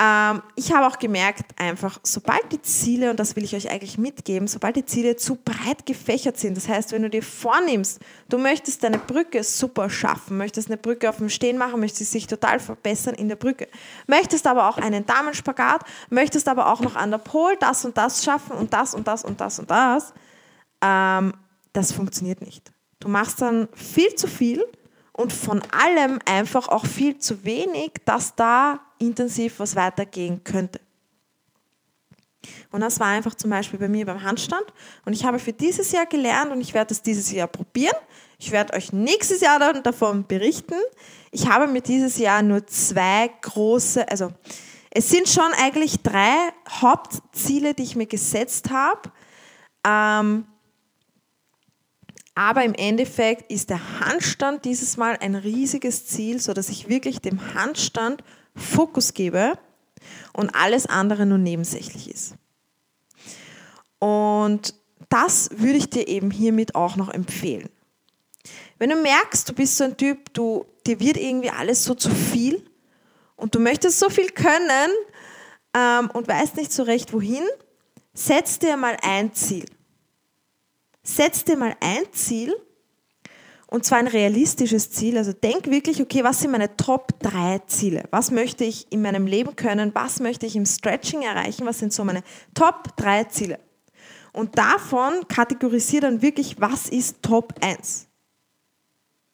Ähm, 0.00 0.42
ich 0.54 0.72
habe 0.72 0.86
auch 0.86 0.98
gemerkt, 1.00 1.60
einfach, 1.60 1.98
sobald 2.04 2.52
die 2.52 2.62
Ziele, 2.62 3.10
und 3.10 3.18
das 3.18 3.34
will 3.34 3.42
ich 3.42 3.56
euch 3.56 3.68
eigentlich 3.68 3.98
mitgeben, 3.98 4.46
sobald 4.46 4.76
die 4.76 4.84
Ziele 4.84 5.16
zu 5.16 5.34
breit 5.34 5.86
gefächert 5.86 6.38
sind, 6.38 6.56
das 6.56 6.68
heißt, 6.68 6.92
wenn 6.92 7.02
du 7.02 7.10
dir 7.10 7.22
vornimmst, 7.22 8.00
du 8.28 8.38
möchtest 8.38 8.84
deine 8.84 8.98
Brücke 8.98 9.42
super 9.42 9.90
schaffen, 9.90 10.36
möchtest 10.36 10.68
eine 10.68 10.76
Brücke 10.76 11.08
auf 11.08 11.16
dem 11.16 11.28
Stehen 11.28 11.58
machen, 11.58 11.80
möchtest 11.80 12.12
sich 12.12 12.28
total 12.28 12.60
verbessern 12.60 13.14
in 13.16 13.28
der 13.28 13.34
Brücke, 13.34 13.66
möchtest 14.06 14.46
aber 14.46 14.68
auch 14.68 14.78
einen 14.78 15.04
Damenspagat, 15.04 15.82
möchtest 16.10 16.46
aber 16.46 16.72
auch 16.72 16.80
noch 16.80 16.94
an 16.94 17.10
der 17.10 17.18
Pol 17.18 17.56
das 17.58 17.84
und 17.84 17.96
das 17.96 18.22
schaffen 18.22 18.52
und 18.52 18.72
das 18.72 18.94
und 18.94 19.08
das 19.08 19.24
und 19.24 19.40
das 19.40 19.58
und 19.58 19.68
das, 19.68 20.14
ähm, 20.80 21.32
das 21.72 21.90
funktioniert 21.90 22.40
nicht. 22.40 22.70
Du 23.00 23.08
machst 23.08 23.42
dann 23.42 23.68
viel 23.74 24.14
zu 24.14 24.28
viel 24.28 24.64
und 25.18 25.32
von 25.32 25.60
allem 25.72 26.20
einfach 26.26 26.68
auch 26.68 26.86
viel 26.86 27.18
zu 27.18 27.44
wenig, 27.44 27.90
dass 28.04 28.36
da 28.36 28.78
intensiv 28.98 29.58
was 29.58 29.74
weitergehen 29.74 30.44
könnte. 30.44 30.80
Und 32.70 32.82
das 32.82 33.00
war 33.00 33.08
einfach 33.08 33.34
zum 33.34 33.50
Beispiel 33.50 33.80
bei 33.80 33.88
mir 33.88 34.06
beim 34.06 34.22
Handstand. 34.22 34.64
Und 35.04 35.12
ich 35.12 35.24
habe 35.24 35.40
für 35.40 35.52
dieses 35.52 35.90
Jahr 35.90 36.06
gelernt 36.06 36.52
und 36.52 36.60
ich 36.60 36.72
werde 36.72 36.94
es 36.94 37.02
dieses 37.02 37.32
Jahr 37.32 37.48
probieren. 37.48 37.96
Ich 38.38 38.52
werde 38.52 38.74
euch 38.74 38.92
nächstes 38.92 39.40
Jahr 39.40 39.58
dann 39.58 39.82
davon 39.82 40.24
berichten. 40.24 40.76
Ich 41.32 41.48
habe 41.48 41.66
mir 41.66 41.80
dieses 41.82 42.18
Jahr 42.18 42.42
nur 42.42 42.64
zwei 42.68 43.28
große, 43.40 44.08
also 44.08 44.30
es 44.90 45.10
sind 45.10 45.28
schon 45.28 45.50
eigentlich 45.60 46.00
drei 46.00 46.36
Hauptziele, 46.70 47.74
die 47.74 47.82
ich 47.82 47.96
mir 47.96 48.06
gesetzt 48.06 48.70
habe. 48.70 49.10
Ähm, 49.84 50.46
aber 52.38 52.62
im 52.62 52.74
Endeffekt 52.74 53.50
ist 53.50 53.68
der 53.68 53.98
Handstand 53.98 54.64
dieses 54.64 54.96
Mal 54.96 55.16
ein 55.20 55.34
riesiges 55.34 56.06
Ziel, 56.06 56.38
sodass 56.38 56.68
ich 56.68 56.88
wirklich 56.88 57.18
dem 57.18 57.52
Handstand 57.54 58.22
Fokus 58.54 59.12
gebe 59.12 59.58
und 60.34 60.54
alles 60.54 60.86
andere 60.86 61.26
nur 61.26 61.38
nebensächlich 61.38 62.08
ist. 62.08 62.36
Und 63.98 64.72
das 65.08 65.50
würde 65.50 65.78
ich 65.78 65.90
dir 65.90 66.06
eben 66.06 66.30
hiermit 66.30 66.76
auch 66.76 66.94
noch 66.94 67.08
empfehlen. 67.08 67.70
Wenn 68.78 68.90
du 68.90 69.02
merkst, 69.02 69.48
du 69.48 69.52
bist 69.52 69.76
so 69.76 69.82
ein 69.82 69.96
Typ, 69.96 70.32
du, 70.32 70.64
dir 70.86 71.00
wird 71.00 71.16
irgendwie 71.16 71.50
alles 71.50 71.82
so 71.82 71.96
zu 71.96 72.10
viel 72.10 72.64
und 73.34 73.56
du 73.56 73.58
möchtest 73.58 73.98
so 73.98 74.10
viel 74.10 74.30
können 74.30 74.92
ähm, 75.74 76.08
und 76.12 76.28
weißt 76.28 76.54
nicht 76.54 76.72
so 76.72 76.84
recht 76.84 77.12
wohin, 77.12 77.42
setz 78.14 78.60
dir 78.60 78.76
mal 78.76 78.96
ein 79.02 79.34
Ziel 79.34 79.66
setz 81.08 81.44
dir 81.44 81.56
mal 81.56 81.74
ein 81.80 82.04
Ziel 82.12 82.54
und 83.66 83.84
zwar 83.84 83.98
ein 83.98 84.06
realistisches 84.06 84.90
Ziel. 84.90 85.18
Also 85.18 85.32
denk 85.32 85.66
wirklich, 85.66 86.00
okay, 86.00 86.24
was 86.24 86.40
sind 86.40 86.50
meine 86.50 86.76
Top 86.76 87.18
3 87.20 87.60
Ziele? 87.66 88.04
Was 88.10 88.30
möchte 88.30 88.64
ich 88.64 88.90
in 88.90 89.02
meinem 89.02 89.26
Leben 89.26 89.56
können? 89.56 89.94
Was 89.94 90.20
möchte 90.20 90.46
ich 90.46 90.56
im 90.56 90.66
Stretching 90.66 91.22
erreichen? 91.22 91.66
Was 91.66 91.78
sind 91.78 91.92
so 91.92 92.04
meine 92.04 92.22
Top 92.54 92.96
3 92.96 93.24
Ziele? 93.24 93.58
Und 94.32 94.56
davon 94.58 95.26
kategorisiere 95.28 96.02
dann 96.02 96.22
wirklich, 96.22 96.60
was 96.60 96.88
ist 96.88 97.22
Top 97.22 97.54
1? 97.60 98.06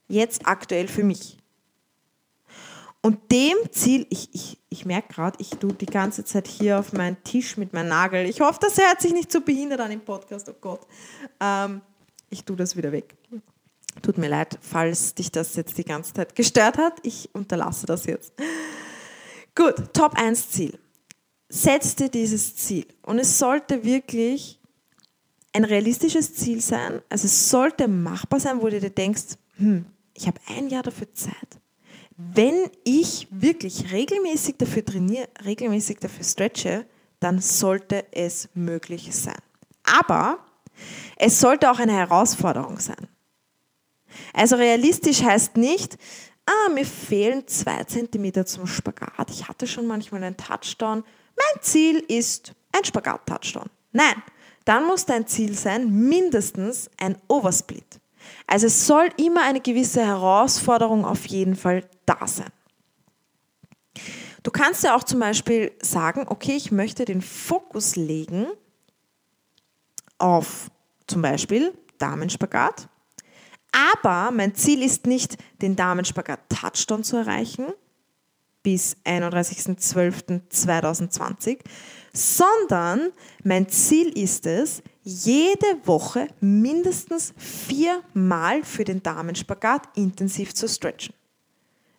Jetzt 0.08 0.46
aktuell 0.46 0.88
für 0.88 1.04
mich. 1.04 1.38
Und 3.04 3.30
dem 3.30 3.58
Ziel, 3.70 4.06
ich, 4.08 4.30
ich, 4.32 4.58
ich 4.70 4.86
merke 4.86 5.12
gerade, 5.12 5.36
ich 5.38 5.50
tue 5.50 5.74
die 5.74 5.84
ganze 5.84 6.24
Zeit 6.24 6.48
hier 6.48 6.78
auf 6.78 6.94
meinen 6.94 7.22
Tisch 7.22 7.58
mit 7.58 7.74
meinem 7.74 7.88
Nagel. 7.88 8.24
Ich 8.24 8.40
hoffe, 8.40 8.60
das 8.62 8.78
hört 8.78 9.02
sich 9.02 9.12
nicht 9.12 9.30
so 9.30 9.42
behindert 9.42 9.80
an 9.80 9.90
im 9.90 10.00
Podcast, 10.00 10.48
oh 10.48 10.54
Gott. 10.58 10.80
Ähm, 11.38 11.82
ich 12.30 12.44
tue 12.44 12.56
das 12.56 12.74
wieder 12.78 12.92
weg. 12.92 13.14
Tut 14.00 14.16
mir 14.16 14.28
leid, 14.28 14.58
falls 14.62 15.14
dich 15.14 15.30
das 15.30 15.54
jetzt 15.54 15.76
die 15.76 15.84
ganze 15.84 16.14
Zeit 16.14 16.34
gestört 16.34 16.78
hat. 16.78 16.94
Ich 17.02 17.28
unterlasse 17.34 17.84
das 17.84 18.06
jetzt. 18.06 18.32
Gut, 19.54 19.74
Top 19.92 20.14
1 20.18 20.52
Ziel. 20.52 20.78
Setz 21.50 21.96
dir 21.96 22.08
dieses 22.08 22.56
Ziel. 22.56 22.86
Und 23.02 23.18
es 23.18 23.38
sollte 23.38 23.84
wirklich 23.84 24.58
ein 25.52 25.64
realistisches 25.64 26.34
Ziel 26.34 26.62
sein. 26.62 27.02
Also 27.10 27.26
es 27.26 27.50
sollte 27.50 27.86
machbar 27.86 28.40
sein, 28.40 28.62
wo 28.62 28.68
du 28.70 28.80
dir 28.80 28.88
denkst, 28.88 29.36
hm, 29.58 29.84
ich 30.14 30.26
habe 30.26 30.40
ein 30.48 30.70
Jahr 30.70 30.82
dafür 30.82 31.12
Zeit 31.12 31.60
wenn 32.16 32.70
ich 32.84 33.26
wirklich 33.30 33.92
regelmäßig 33.92 34.56
dafür 34.58 34.84
trainiere, 34.84 35.28
regelmäßig 35.44 35.98
dafür 35.98 36.24
stretche, 36.24 36.86
dann 37.20 37.40
sollte 37.40 38.06
es 38.12 38.48
möglich 38.54 39.14
sein. 39.14 39.40
Aber 39.84 40.38
es 41.16 41.40
sollte 41.40 41.70
auch 41.70 41.78
eine 41.78 41.94
Herausforderung 41.94 42.78
sein. 42.78 43.08
Also 44.32 44.56
realistisch 44.56 45.22
heißt 45.22 45.56
nicht, 45.56 45.96
ah, 46.46 46.70
mir 46.72 46.86
fehlen 46.86 47.46
zwei 47.48 47.82
Zentimeter 47.84 48.46
zum 48.46 48.66
Spagat. 48.66 49.30
Ich 49.30 49.48
hatte 49.48 49.66
schon 49.66 49.86
manchmal 49.86 50.22
einen 50.22 50.36
Touchdown. 50.36 51.04
Mein 51.36 51.62
Ziel 51.62 51.98
ist 52.08 52.52
ein 52.72 52.84
Spagat-Touchdown. 52.84 53.70
Nein, 53.92 54.22
dann 54.64 54.86
muss 54.86 55.06
dein 55.06 55.26
Ziel 55.26 55.54
sein, 55.54 55.90
mindestens 55.90 56.90
ein 56.98 57.16
Oversplit. 57.28 58.00
Also 58.46 58.66
es 58.66 58.86
soll 58.86 59.08
immer 59.16 59.42
eine 59.42 59.60
gewisse 59.60 60.04
Herausforderung 60.04 61.04
auf 61.04 61.26
jeden 61.26 61.56
Fall 61.56 61.84
da 62.06 62.26
sein. 62.26 62.50
Du 64.42 64.50
kannst 64.50 64.84
ja 64.84 64.94
auch 64.94 65.04
zum 65.04 65.20
Beispiel 65.20 65.72
sagen, 65.80 66.26
okay, 66.28 66.54
ich 66.54 66.70
möchte 66.70 67.06
den 67.06 67.22
Fokus 67.22 67.96
legen 67.96 68.46
auf 70.18 70.70
zum 71.06 71.22
Beispiel 71.22 71.72
Damenspagat, 71.98 72.88
aber 73.72 74.30
mein 74.30 74.54
Ziel 74.54 74.82
ist 74.82 75.06
nicht, 75.06 75.38
den 75.62 75.76
Damenspagat 75.76 76.40
Touchdown 76.48 77.02
zu 77.02 77.16
erreichen 77.16 77.68
bis 78.62 78.98
31.12.2020, 79.04 81.60
sondern 82.14 83.12
mein 83.42 83.68
Ziel 83.68 84.16
ist 84.16 84.46
es, 84.46 84.82
jede 85.02 85.66
Woche 85.84 86.28
mindestens 86.40 87.34
viermal 87.36 88.64
für 88.64 88.84
den 88.84 89.02
Damenspagat 89.02 89.82
intensiv 89.96 90.54
zu 90.54 90.66
stretchen. 90.66 91.14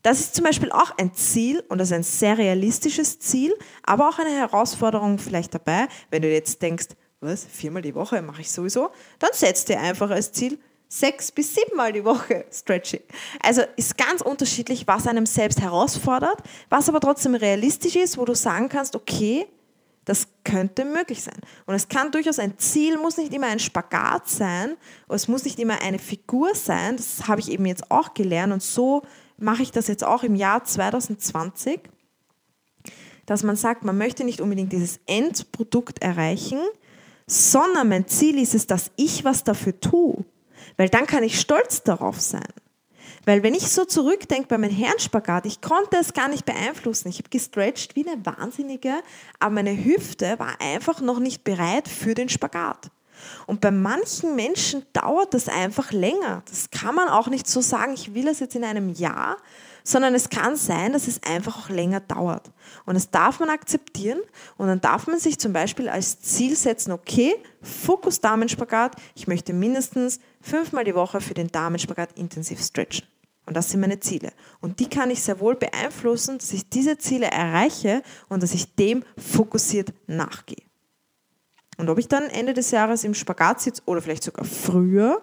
Das 0.02 0.20
ist 0.20 0.36
zum 0.36 0.46
Beispiel 0.46 0.72
auch 0.72 0.98
ein 0.98 1.14
Ziel 1.14 1.64
und 1.68 1.80
das 1.80 1.90
ist 1.90 1.94
ein 1.94 2.04
sehr 2.04 2.38
realistisches 2.38 3.20
Ziel, 3.20 3.54
aber 3.84 4.08
auch 4.10 4.20
eine 4.20 4.32
Herausforderung 4.32 5.18
vielleicht 5.18 5.54
dabei, 5.54 5.88
wenn 6.12 6.22
du 6.22 6.32
jetzt 6.32 6.62
denkst, 6.62 6.88
was, 7.22 7.46
viermal 7.46 7.82
die 7.82 7.96
Woche 7.96 8.22
mache 8.22 8.42
ich 8.42 8.52
sowieso, 8.52 8.90
dann 9.20 9.32
setz 9.34 9.66
dir 9.66 9.80
einfach 9.80 10.10
als 10.12 10.32
Ziel 10.32 10.60
sechs 10.88 11.32
bis 11.32 11.56
siebenmal 11.56 11.92
die 11.92 12.06
Woche 12.06 12.46
Stretching. 12.52 13.02
Also 13.42 13.64
ist 13.76 13.98
ganz 13.98 14.22
unterschiedlich, 14.22 14.88
was 14.88 15.08
einem 15.08 15.26
selbst 15.26 15.62
herausfordert, 15.62 16.38
was 16.70 16.88
aber 16.88 17.00
trotzdem 17.00 17.36
realistisch 17.36 17.96
ist, 17.96 18.18
wo 18.18 18.26
du 18.26 18.36
sagen 18.36 18.70
kannst, 18.70 18.96
okay, 18.96 19.48
das 20.06 20.28
könnte 20.44 20.86
möglich 20.86 21.24
sein. 21.24 21.40
Und 21.66 21.74
es 21.74 21.88
kann 21.88 22.12
durchaus 22.12 22.40
ein 22.40 22.58
Ziel, 22.58 22.98
muss 22.98 23.18
nicht 23.18 23.34
immer 23.34 23.48
ein 23.48 23.60
Spagat 23.60 24.30
sein, 24.30 24.78
es 25.10 25.28
muss 25.28 25.44
nicht 25.44 25.60
immer 25.60 25.82
eine 25.82 26.00
Figur 26.00 26.56
sein. 26.56 26.98
Das 26.98 27.28
habe 27.28 27.42
ich 27.42 27.52
eben 27.52 27.66
jetzt 27.66 27.92
auch 27.92 28.14
gelernt 28.14 28.54
und 28.54 28.64
so 28.64 29.02
mache 29.38 29.64
ich 29.64 29.72
das 29.72 29.88
jetzt 29.88 30.04
auch 30.04 30.24
im 30.24 30.36
Jahr 30.36 30.64
2020, 30.64 31.82
dass 33.26 33.44
man 33.44 33.56
sagt, 33.56 33.84
man 33.84 33.98
möchte 33.98 34.24
nicht 34.24 34.40
unbedingt 34.40 34.72
dieses 34.72 35.00
Endprodukt 35.08 36.02
erreichen, 36.02 36.60
sondern 37.28 37.90
mein 37.90 38.08
Ziel 38.08 38.40
ist 38.40 38.54
es, 38.54 38.68
dass 38.68 38.92
ich 38.96 39.26
was 39.26 39.44
dafür 39.44 39.80
tue, 39.80 40.24
weil 40.78 40.90
dann 40.90 41.08
kann 41.08 41.24
ich 41.24 41.40
stolz 41.40 41.84
darauf 41.84 42.22
sein. 42.22 42.48
Weil 43.26 43.42
wenn 43.44 43.56
ich 43.56 43.70
so 43.70 43.86
zurückdenke 43.86 44.48
bei 44.48 44.58
meinem 44.58 44.76
Herrenspagat, 44.76 45.46
ich 45.46 45.62
konnte 45.62 45.98
es 45.98 46.14
gar 46.14 46.28
nicht 46.28 46.46
beeinflussen. 46.46 47.10
Ich 47.10 47.18
habe 47.18 47.30
gestretcht 47.30 47.96
wie 47.96 48.08
eine 48.08 48.24
Wahnsinnige, 48.26 48.94
aber 49.40 49.56
meine 49.56 49.84
Hüfte 49.84 50.38
war 50.38 50.62
einfach 50.62 51.02
noch 51.02 51.20
nicht 51.20 51.44
bereit 51.44 51.88
für 51.88 52.14
den 52.14 52.30
Spagat. 52.30 52.92
Und 53.48 53.62
bei 53.62 53.72
manchen 53.72 54.36
Menschen 54.36 54.86
dauert 54.94 55.34
das 55.34 55.48
einfach 55.48 55.92
länger. 55.92 56.44
Das 56.50 56.70
kann 56.70 56.96
man 56.96 57.08
auch 57.08 57.28
nicht 57.28 57.48
so 57.48 57.62
sagen, 57.62 57.94
ich 57.94 58.14
will 58.14 58.28
es 58.28 58.40
jetzt 58.40 58.56
in 58.56 58.64
einem 58.64 58.90
Jahr, 58.90 59.38
sondern 59.84 60.16
es 60.16 60.30
kann 60.30 60.56
sein, 60.56 60.94
dass 60.94 61.08
es 61.08 61.22
einfach 61.24 61.58
auch 61.58 61.70
länger 61.70 62.00
dauert. 62.00 62.52
Und 62.86 62.96
das 62.96 63.12
darf 63.12 63.40
man 63.40 63.50
akzeptieren 63.50 64.20
und 64.58 64.68
dann 64.68 64.82
darf 64.82 65.08
man 65.08 65.20
sich 65.20 65.40
zum 65.40 65.54
Beispiel 65.54 65.90
als 65.90 66.20
Ziel 66.20 66.56
setzen, 66.56 66.92
okay, 66.92 67.36
Fokus 67.62 68.20
Damenspagat, 68.20 68.96
ich 69.16 69.28
möchte 69.28 69.54
mindestens 69.54 70.20
fünfmal 70.42 70.84
die 70.84 70.96
Woche 70.96 71.22
für 71.22 71.36
den 71.36 71.52
Damenspagat 71.52 72.18
intensiv 72.18 72.62
stretchen. 72.62 73.08
Und 73.46 73.56
das 73.56 73.70
sind 73.70 73.80
meine 73.80 74.00
Ziele. 74.00 74.32
Und 74.60 74.80
die 74.80 74.90
kann 74.90 75.12
ich 75.12 75.22
sehr 75.22 75.40
wohl 75.40 75.56
beeinflussen, 75.56 76.38
dass 76.40 76.52
ich 76.52 76.68
diese 76.70 76.98
Ziele 76.98 77.28
erreiche 77.28 78.02
und 78.28 78.42
dass 78.42 78.54
ich 78.54 78.76
dem 78.76 79.04
fokussiert 79.18 79.94
nachgehe. 80.08 80.64
Und 81.78 81.90
ob 81.90 82.00
ich 82.00 82.08
dann 82.08 82.24
Ende 82.30 82.54
des 82.54 82.72
Jahres 82.72 83.04
im 83.04 83.14
Spagat 83.14 83.62
sitze 83.62 83.82
oder 83.86 84.02
vielleicht 84.02 84.24
sogar 84.24 84.46
früher, 84.46 85.22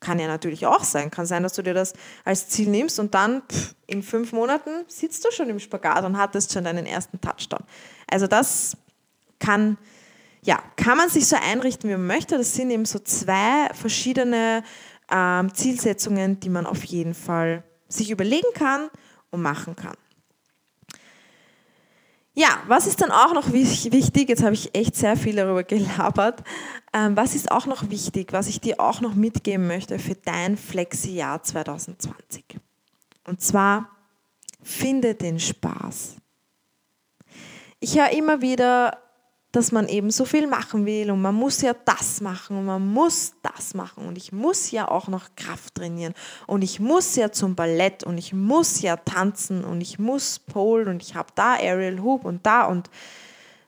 kann 0.00 0.18
ja 0.18 0.26
natürlich 0.26 0.66
auch 0.66 0.84
sein. 0.84 1.10
Kann 1.10 1.26
sein, 1.26 1.42
dass 1.42 1.54
du 1.54 1.62
dir 1.62 1.74
das 1.74 1.94
als 2.24 2.48
Ziel 2.48 2.68
nimmst 2.68 2.98
und 3.00 3.14
dann 3.14 3.42
pff, 3.42 3.74
in 3.86 4.02
fünf 4.02 4.32
Monaten 4.32 4.84
sitzt 4.88 5.24
du 5.24 5.30
schon 5.30 5.48
im 5.48 5.58
Spagat 5.58 6.04
und 6.04 6.18
hattest 6.18 6.52
schon 6.52 6.64
deinen 6.64 6.86
ersten 6.86 7.20
Touchdown. 7.20 7.64
Also 8.10 8.26
das 8.26 8.76
kann, 9.38 9.78
ja, 10.42 10.62
kann 10.76 10.98
man 10.98 11.08
sich 11.08 11.26
so 11.26 11.36
einrichten, 11.36 11.88
wie 11.88 11.94
man 11.94 12.06
möchte. 12.06 12.36
Das 12.36 12.54
sind 12.54 12.70
eben 12.70 12.84
so 12.84 12.98
zwei 12.98 13.68
verschiedene 13.72 14.62
ähm, 15.10 15.54
Zielsetzungen, 15.54 16.40
die 16.40 16.48
man 16.48 16.66
auf 16.66 16.84
jeden 16.84 17.14
Fall 17.14 17.62
sich 17.88 18.10
überlegen 18.10 18.52
kann 18.54 18.90
und 19.30 19.42
machen 19.42 19.76
kann. 19.76 19.96
Ja, 22.38 22.62
was 22.66 22.86
ist 22.86 23.00
dann 23.00 23.10
auch 23.10 23.32
noch 23.32 23.52
wichtig? 23.52 24.28
Jetzt 24.28 24.42
habe 24.42 24.52
ich 24.52 24.74
echt 24.74 24.94
sehr 24.94 25.16
viel 25.16 25.36
darüber 25.36 25.62
gelabert. 25.64 26.42
Ähm, 26.92 27.16
was 27.16 27.34
ist 27.34 27.50
auch 27.50 27.64
noch 27.64 27.88
wichtig, 27.88 28.32
was 28.32 28.48
ich 28.48 28.60
dir 28.60 28.78
auch 28.78 29.00
noch 29.00 29.14
mitgeben 29.14 29.66
möchte 29.66 29.98
für 29.98 30.14
dein 30.14 30.58
Flexi-Jahr 30.58 31.42
2020? 31.42 32.44
Und 33.26 33.40
zwar, 33.40 33.88
finde 34.62 35.14
den 35.14 35.40
Spaß. 35.40 36.16
Ich 37.80 37.98
höre 37.98 38.10
immer 38.10 38.42
wieder 38.42 38.98
dass 39.56 39.72
man 39.72 39.88
eben 39.88 40.10
so 40.10 40.26
viel 40.26 40.46
machen 40.46 40.84
will 40.84 41.10
und 41.10 41.22
man 41.22 41.34
muss 41.34 41.62
ja 41.62 41.74
das 41.86 42.20
machen 42.20 42.58
und 42.58 42.66
man 42.66 42.86
muss 42.86 43.32
das 43.40 43.72
machen 43.72 44.06
und 44.06 44.18
ich 44.18 44.30
muss 44.30 44.70
ja 44.70 44.86
auch 44.86 45.08
noch 45.08 45.30
Kraft 45.34 45.76
trainieren 45.76 46.12
und 46.46 46.62
ich 46.62 46.78
muss 46.78 47.16
ja 47.16 47.32
zum 47.32 47.54
Ballett 47.54 48.04
und 48.04 48.18
ich 48.18 48.34
muss 48.34 48.82
ja 48.82 48.96
tanzen 48.96 49.64
und 49.64 49.80
ich 49.80 49.98
muss 49.98 50.40
Pole 50.40 50.90
und 50.90 51.02
ich 51.02 51.14
habe 51.14 51.28
da 51.34 51.54
Aerial 51.54 52.02
Hoop 52.02 52.26
und 52.26 52.44
da 52.44 52.66
und 52.66 52.90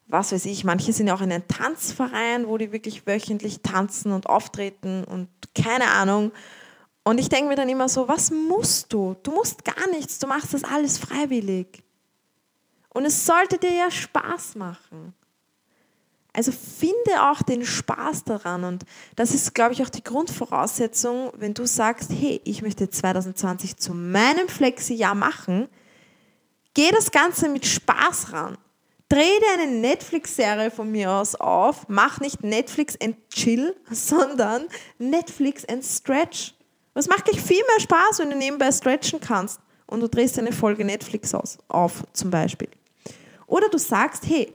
was 0.08 0.32
weiß 0.32 0.44
ich, 0.44 0.62
manche 0.62 0.92
sind 0.92 1.06
ja 1.06 1.14
auch 1.14 1.22
in 1.22 1.32
einem 1.32 1.48
Tanzverein, 1.48 2.46
wo 2.48 2.58
die 2.58 2.70
wirklich 2.70 3.06
wöchentlich 3.06 3.60
tanzen 3.62 4.12
und 4.12 4.26
auftreten 4.26 5.04
und 5.04 5.28
keine 5.54 5.86
Ahnung. 5.86 6.32
Und 7.02 7.18
ich 7.18 7.30
denke 7.30 7.48
mir 7.48 7.56
dann 7.56 7.68
immer 7.68 7.88
so, 7.88 8.08
was 8.08 8.30
musst 8.30 8.92
du? 8.92 9.16
Du 9.22 9.30
musst 9.30 9.64
gar 9.64 9.88
nichts, 9.90 10.18
du 10.18 10.26
machst 10.26 10.52
das 10.52 10.64
alles 10.64 10.98
freiwillig. 10.98 11.82
Und 12.90 13.06
es 13.06 13.24
sollte 13.24 13.58
dir 13.58 13.72
ja 13.72 13.90
Spaß 13.90 14.56
machen. 14.56 15.14
Also 16.38 16.52
finde 16.52 17.28
auch 17.28 17.42
den 17.42 17.66
Spaß 17.66 18.22
daran 18.22 18.62
und 18.62 18.84
das 19.16 19.34
ist, 19.34 19.56
glaube 19.56 19.72
ich, 19.72 19.82
auch 19.82 19.88
die 19.88 20.04
Grundvoraussetzung, 20.04 21.32
wenn 21.36 21.52
du 21.52 21.66
sagst, 21.66 22.12
hey, 22.12 22.40
ich 22.44 22.62
möchte 22.62 22.88
2020 22.88 23.76
zu 23.76 23.92
meinem 23.92 24.46
Flexi-Jahr 24.46 25.16
machen, 25.16 25.66
geh 26.74 26.92
das 26.92 27.10
Ganze 27.10 27.48
mit 27.48 27.66
Spaß 27.66 28.32
ran. 28.32 28.56
Dreh 29.08 29.16
dir 29.18 29.60
eine 29.60 29.72
Netflix-Serie 29.80 30.70
von 30.70 30.92
mir 30.92 31.10
aus 31.10 31.34
auf, 31.34 31.88
mach 31.88 32.20
nicht 32.20 32.44
Netflix 32.44 32.96
and 33.02 33.16
Chill, 33.30 33.74
sondern 33.90 34.68
Netflix 34.98 35.64
and 35.64 35.84
Stretch. 35.84 36.54
Das 36.94 37.08
macht 37.08 37.24
gleich 37.24 37.42
viel 37.42 37.64
mehr 37.66 37.80
Spaß, 37.80 38.20
wenn 38.20 38.30
du 38.30 38.36
nebenbei 38.36 38.70
stretchen 38.70 39.18
kannst 39.18 39.58
und 39.88 39.98
du 39.98 40.08
drehst 40.08 40.38
eine 40.38 40.52
Folge 40.52 40.84
Netflix 40.84 41.34
aus, 41.34 41.58
auf 41.66 42.04
zum 42.12 42.30
Beispiel. 42.30 42.68
Oder 43.48 43.68
du 43.70 43.78
sagst, 43.78 44.24
hey, 44.24 44.54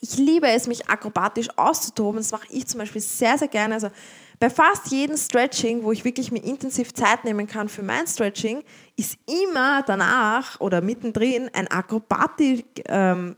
ich 0.00 0.16
liebe 0.16 0.48
es, 0.48 0.66
mich 0.66 0.88
akrobatisch 0.88 1.48
auszutoben. 1.56 2.18
Das 2.18 2.30
mache 2.30 2.46
ich 2.50 2.66
zum 2.66 2.78
Beispiel 2.78 3.00
sehr, 3.00 3.36
sehr 3.38 3.48
gerne. 3.48 3.74
Also 3.74 3.90
bei 4.38 4.50
fast 4.50 4.88
jedem 4.88 5.16
Stretching, 5.16 5.82
wo 5.82 5.90
ich 5.90 6.04
wirklich 6.04 6.30
mir 6.30 6.44
intensiv 6.44 6.94
Zeit 6.94 7.24
nehmen 7.24 7.48
kann 7.48 7.68
für 7.68 7.82
mein 7.82 8.06
Stretching, 8.06 8.62
ist 8.96 9.18
immer 9.26 9.82
danach 9.82 10.60
oder 10.60 10.80
mittendrin 10.80 11.50
ein 11.52 11.66
Akrobatik-Element 11.68 13.36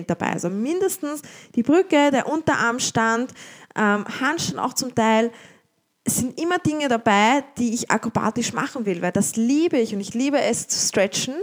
ähm, 0.00 0.06
dabei. 0.06 0.30
Also 0.32 0.50
mindestens 0.50 1.22
die 1.54 1.62
Brücke, 1.62 2.10
der 2.10 2.26
Unterarmstand, 2.26 3.32
ähm, 3.76 4.04
Handstand 4.20 4.58
auch 4.58 4.74
zum 4.74 4.92
Teil. 4.94 5.30
Es 6.04 6.16
sind 6.16 6.36
immer 6.40 6.58
Dinge 6.58 6.88
dabei, 6.88 7.44
die 7.56 7.74
ich 7.74 7.88
akrobatisch 7.88 8.52
machen 8.52 8.84
will, 8.84 9.00
weil 9.00 9.12
das 9.12 9.36
liebe 9.36 9.78
ich 9.78 9.94
und 9.94 10.00
ich 10.00 10.14
liebe 10.14 10.40
es 10.40 10.66
zu 10.66 10.88
stretchen 10.88 11.36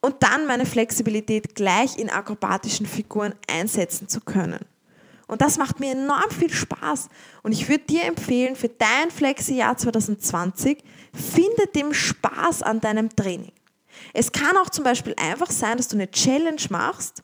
und 0.00 0.22
dann 0.22 0.46
meine 0.46 0.66
Flexibilität 0.66 1.54
gleich 1.54 1.98
in 1.98 2.10
akrobatischen 2.10 2.86
Figuren 2.86 3.34
einsetzen 3.48 4.08
zu 4.08 4.20
können. 4.20 4.60
Und 5.26 5.40
das 5.40 5.58
macht 5.58 5.80
mir 5.80 5.92
enorm 5.92 6.30
viel 6.30 6.52
Spaß. 6.52 7.08
Und 7.42 7.52
ich 7.52 7.68
würde 7.68 7.84
dir 7.84 8.04
empfehlen, 8.04 8.54
für 8.54 8.68
dein 8.68 9.10
Flexi-Jahr 9.10 9.76
2020, 9.76 10.78
finde 11.12 11.66
dem 11.74 11.92
Spaß 11.92 12.62
an 12.62 12.80
deinem 12.80 13.14
Training. 13.14 13.52
Es 14.12 14.30
kann 14.30 14.56
auch 14.56 14.70
zum 14.70 14.84
Beispiel 14.84 15.14
einfach 15.18 15.50
sein, 15.50 15.78
dass 15.78 15.88
du 15.88 15.96
eine 15.96 16.10
Challenge 16.10 16.62
machst 16.70 17.22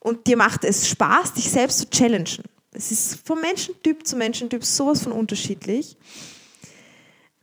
und 0.00 0.26
dir 0.26 0.36
macht 0.36 0.64
es 0.64 0.88
Spaß, 0.88 1.34
dich 1.34 1.50
selbst 1.50 1.78
zu 1.78 1.90
challengen. 1.90 2.44
Es 2.72 2.90
ist 2.90 3.26
von 3.26 3.40
Menschentyp 3.40 4.06
zu 4.06 4.16
Menschentyp 4.16 4.64
sowas 4.64 5.02
von 5.02 5.12
unterschiedlich. 5.12 5.96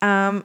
Ähm, 0.02 0.44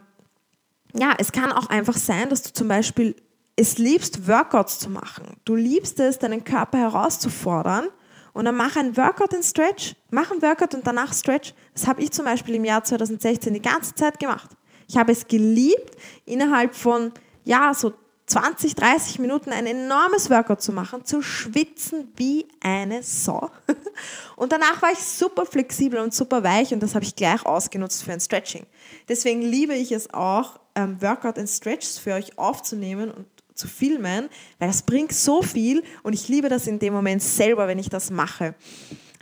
ja, 0.92 1.14
es 1.18 1.32
kann 1.32 1.52
auch 1.52 1.66
einfach 1.66 1.96
sein, 1.96 2.28
dass 2.28 2.42
du 2.42 2.52
zum 2.52 2.68
Beispiel 2.68 3.16
es 3.56 3.78
liebst, 3.78 4.26
Workouts 4.26 4.78
zu 4.78 4.90
machen. 4.90 5.36
Du 5.44 5.54
liebst 5.54 6.00
es, 6.00 6.18
deinen 6.18 6.44
Körper 6.44 6.78
herauszufordern. 6.78 7.88
Und 8.32 8.46
dann 8.46 8.56
mach 8.56 8.76
ein 8.76 8.96
Workout 8.96 9.32
in 9.32 9.44
Stretch. 9.44 9.94
Mach 10.10 10.30
ein 10.32 10.42
Workout 10.42 10.74
und 10.74 10.86
danach 10.86 11.12
Stretch. 11.12 11.54
Das 11.72 11.86
habe 11.86 12.02
ich 12.02 12.10
zum 12.10 12.24
Beispiel 12.24 12.56
im 12.56 12.64
Jahr 12.64 12.82
2016 12.82 13.54
die 13.54 13.62
ganze 13.62 13.94
Zeit 13.94 14.18
gemacht. 14.18 14.50
Ich 14.88 14.96
habe 14.96 15.12
es 15.12 15.28
geliebt, 15.28 15.96
innerhalb 16.24 16.74
von, 16.74 17.12
ja, 17.44 17.72
so 17.72 17.92
20, 18.26 18.74
30 18.74 19.18
Minuten 19.18 19.52
ein 19.52 19.66
enormes 19.66 20.30
Workout 20.30 20.62
zu 20.62 20.72
machen, 20.72 21.04
zu 21.04 21.20
schwitzen 21.22 22.12
wie 22.16 22.48
eine 22.60 23.02
Sau. 23.02 23.50
Und 24.36 24.50
danach 24.50 24.80
war 24.80 24.92
ich 24.92 24.98
super 24.98 25.44
flexibel 25.44 26.00
und 26.00 26.14
super 26.14 26.42
weich 26.42 26.72
und 26.72 26.82
das 26.82 26.94
habe 26.94 27.04
ich 27.04 27.14
gleich 27.14 27.44
ausgenutzt 27.46 28.02
für 28.02 28.12
ein 28.12 28.20
Stretching. 28.20 28.66
Deswegen 29.08 29.42
liebe 29.42 29.74
ich 29.74 29.92
es 29.92 30.12
auch, 30.12 30.58
ähm, 30.74 31.00
Workout 31.00 31.38
and 31.38 31.48
Stretches 31.48 31.98
für 31.98 32.14
euch 32.14 32.36
aufzunehmen 32.36 33.10
und 33.10 33.26
zu 33.54 33.68
filmen, 33.68 34.28
weil 34.58 34.68
das 34.68 34.82
bringt 34.82 35.12
so 35.12 35.42
viel 35.42 35.82
und 36.02 36.12
ich 36.12 36.28
liebe 36.28 36.48
das 36.48 36.66
in 36.66 36.78
dem 36.78 36.92
Moment 36.92 37.22
selber, 37.22 37.68
wenn 37.68 37.78
ich 37.78 37.88
das 37.88 38.10
mache. 38.10 38.54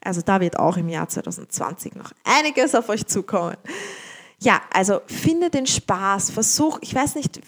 Also 0.03 0.21
da 0.23 0.41
wird 0.41 0.59
auch 0.59 0.77
im 0.77 0.89
Jahr 0.89 1.09
2020 1.09 1.95
noch 1.95 2.13
einiges 2.25 2.75
auf 2.75 2.89
euch 2.89 3.07
zukommen. 3.07 3.57
Ja, 4.41 4.61
also 4.73 5.01
finde 5.07 5.51
den 5.51 5.67
Spaß, 5.67 6.31
versuch, 6.31 6.79
ich 6.81 6.95
weiß 6.95 7.15
nicht, 7.15 7.41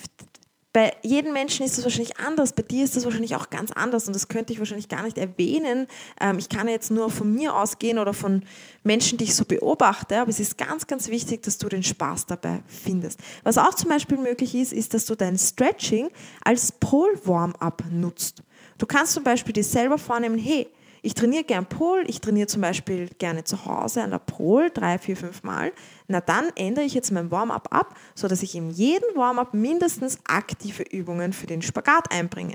bei 0.75 0.93
jedem 1.03 1.33
Menschen 1.33 1.65
ist 1.65 1.79
es 1.79 1.85
wahrscheinlich 1.85 2.19
anders, 2.19 2.53
bei 2.53 2.63
dir 2.63 2.83
ist 2.83 2.97
es 2.97 3.05
wahrscheinlich 3.05 3.37
auch 3.37 3.49
ganz 3.49 3.71
anders 3.71 4.09
und 4.09 4.13
das 4.13 4.27
könnte 4.27 4.53
ich 4.53 4.59
wahrscheinlich 4.59 4.89
gar 4.89 5.05
nicht 5.05 5.17
erwähnen. 5.17 5.87
Ähm, 6.21 6.39
ich 6.39 6.49
kann 6.49 6.67
jetzt 6.67 6.91
nur 6.91 7.11
von 7.11 7.33
mir 7.33 7.55
ausgehen 7.55 8.01
oder 8.01 8.13
von 8.13 8.43
Menschen, 8.83 9.17
die 9.17 9.25
ich 9.25 9.37
so 9.37 9.45
beobachte, 9.45 10.19
aber 10.19 10.31
es 10.31 10.41
ist 10.41 10.59
ganz, 10.59 10.89
ganz 10.89 11.09
wichtig, 11.09 11.45
dass 11.45 11.59
du 11.59 11.69
den 11.69 11.85
Spaß 11.85 12.27
dabei 12.27 12.65
findest. 12.67 13.21
Was 13.45 13.57
auch 13.57 13.75
zum 13.75 13.89
Beispiel 13.89 14.19
möglich 14.19 14.57
ist, 14.57 14.73
ist, 14.73 14.95
dass 14.95 15.07
du 15.07 15.15
dein 15.15 15.39
Stretching 15.39 16.11
als 16.43 16.73
Pole-Warm-up 16.73 17.85
nutzt. 17.93 18.43
Du 18.77 18.87
kannst 18.87 19.13
zum 19.13 19.23
Beispiel 19.23 19.53
dir 19.53 19.63
selber 19.63 19.97
vornehmen, 19.97 20.39
hey, 20.39 20.67
ich 21.05 21.13
trainiere 21.13 21.45
gern 21.45 21.67
Pol, 21.67 22.03
ich 22.07 22.23
trainiere 22.23 22.47
zum 22.47 22.63
Beispiel 22.63 23.11
gerne 23.19 23.45
zu 23.45 23.67
Hause 23.67 24.03
an 24.03 24.11
der 24.11 24.21
Pol 24.21 24.71
drei, 24.71 24.99
vier, 24.99 25.19
fünf 25.19 25.43
Mal. 25.43 25.75
Na 26.09 26.23
dann 26.23 26.47
ändere 26.57 26.87
ich 26.87 26.95
jetzt 26.95 27.13
mein 27.13 27.31
Warm-up 27.31 27.69
ab, 27.71 27.95
sodass 28.15 28.43
ich 28.43 28.55
in 28.55 28.71
jedem 28.71 29.15
Warm-up 29.15 29.53
mindestens 29.53 30.19
aktive 30.27 30.83
Übungen 30.83 31.35
für 31.35 31.47
den 31.47 31.61
Spagat 31.61 32.11
einbringe 32.11 32.55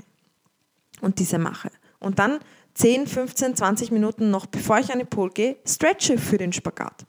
und 1.00 1.20
diese 1.20 1.38
mache. 1.38 1.70
Und 2.00 2.18
dann 2.18 2.40
10, 2.74 3.06
15, 3.06 3.54
20 3.54 3.92
Minuten 3.92 4.30
noch 4.30 4.46
bevor 4.46 4.80
ich 4.80 4.92
an 4.92 4.98
die 4.98 5.04
Pol 5.04 5.30
gehe, 5.30 5.56
stretche 5.64 6.18
für 6.18 6.36
den 6.36 6.52
Spagat. 6.52 7.06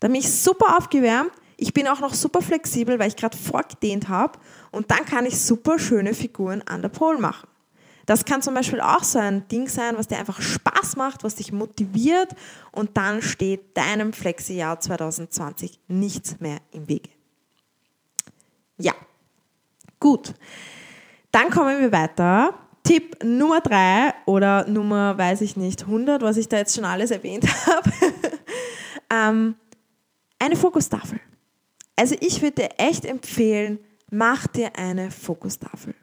Dann 0.00 0.10
bin 0.10 0.20
ich 0.20 0.32
super 0.32 0.76
aufgewärmt, 0.76 1.30
ich 1.56 1.72
bin 1.72 1.86
auch 1.86 2.00
noch 2.00 2.14
super 2.14 2.42
flexibel, 2.42 2.98
weil 2.98 3.08
ich 3.08 3.16
gerade 3.16 3.36
vorgedehnt 3.36 4.08
habe 4.08 4.40
und 4.72 4.90
dann 4.90 5.04
kann 5.04 5.24
ich 5.24 5.40
super 5.40 5.78
schöne 5.78 6.14
Figuren 6.14 6.62
an 6.62 6.82
der 6.82 6.88
Pole 6.88 7.20
machen. 7.20 7.48
Das 8.06 8.24
kann 8.24 8.42
zum 8.42 8.54
Beispiel 8.54 8.80
auch 8.80 9.02
so 9.02 9.18
ein 9.18 9.48
Ding 9.48 9.68
sein, 9.68 9.96
was 9.96 10.08
dir 10.08 10.18
einfach 10.18 10.40
Spaß 10.40 10.96
macht, 10.96 11.24
was 11.24 11.36
dich 11.36 11.52
motiviert 11.52 12.34
und 12.72 12.96
dann 12.96 13.22
steht 13.22 13.76
deinem 13.76 14.12
Flexi-Jahr 14.12 14.80
2020 14.80 15.78
nichts 15.88 16.40
mehr 16.40 16.58
im 16.72 16.88
Wege. 16.88 17.10
Ja, 18.78 18.92
gut. 20.00 20.34
Dann 21.32 21.50
kommen 21.50 21.80
wir 21.80 21.92
weiter. 21.92 22.54
Tipp 22.82 23.16
Nummer 23.24 23.60
drei 23.60 24.12
oder 24.26 24.68
Nummer, 24.68 25.16
weiß 25.16 25.40
ich 25.40 25.56
nicht, 25.56 25.82
100, 25.82 26.20
was 26.20 26.36
ich 26.36 26.48
da 26.48 26.58
jetzt 26.58 26.74
schon 26.74 26.84
alles 26.84 27.10
erwähnt 27.10 27.46
habe. 27.66 27.90
ähm, 29.10 29.56
eine 30.38 30.56
Fokustafel. 30.56 31.18
Also 31.96 32.14
ich 32.20 32.42
würde 32.42 32.62
dir 32.62 32.68
echt 32.76 33.06
empfehlen, 33.06 33.78
mach 34.10 34.46
dir 34.46 34.76
eine 34.76 35.10
Fokustafel. 35.10 35.94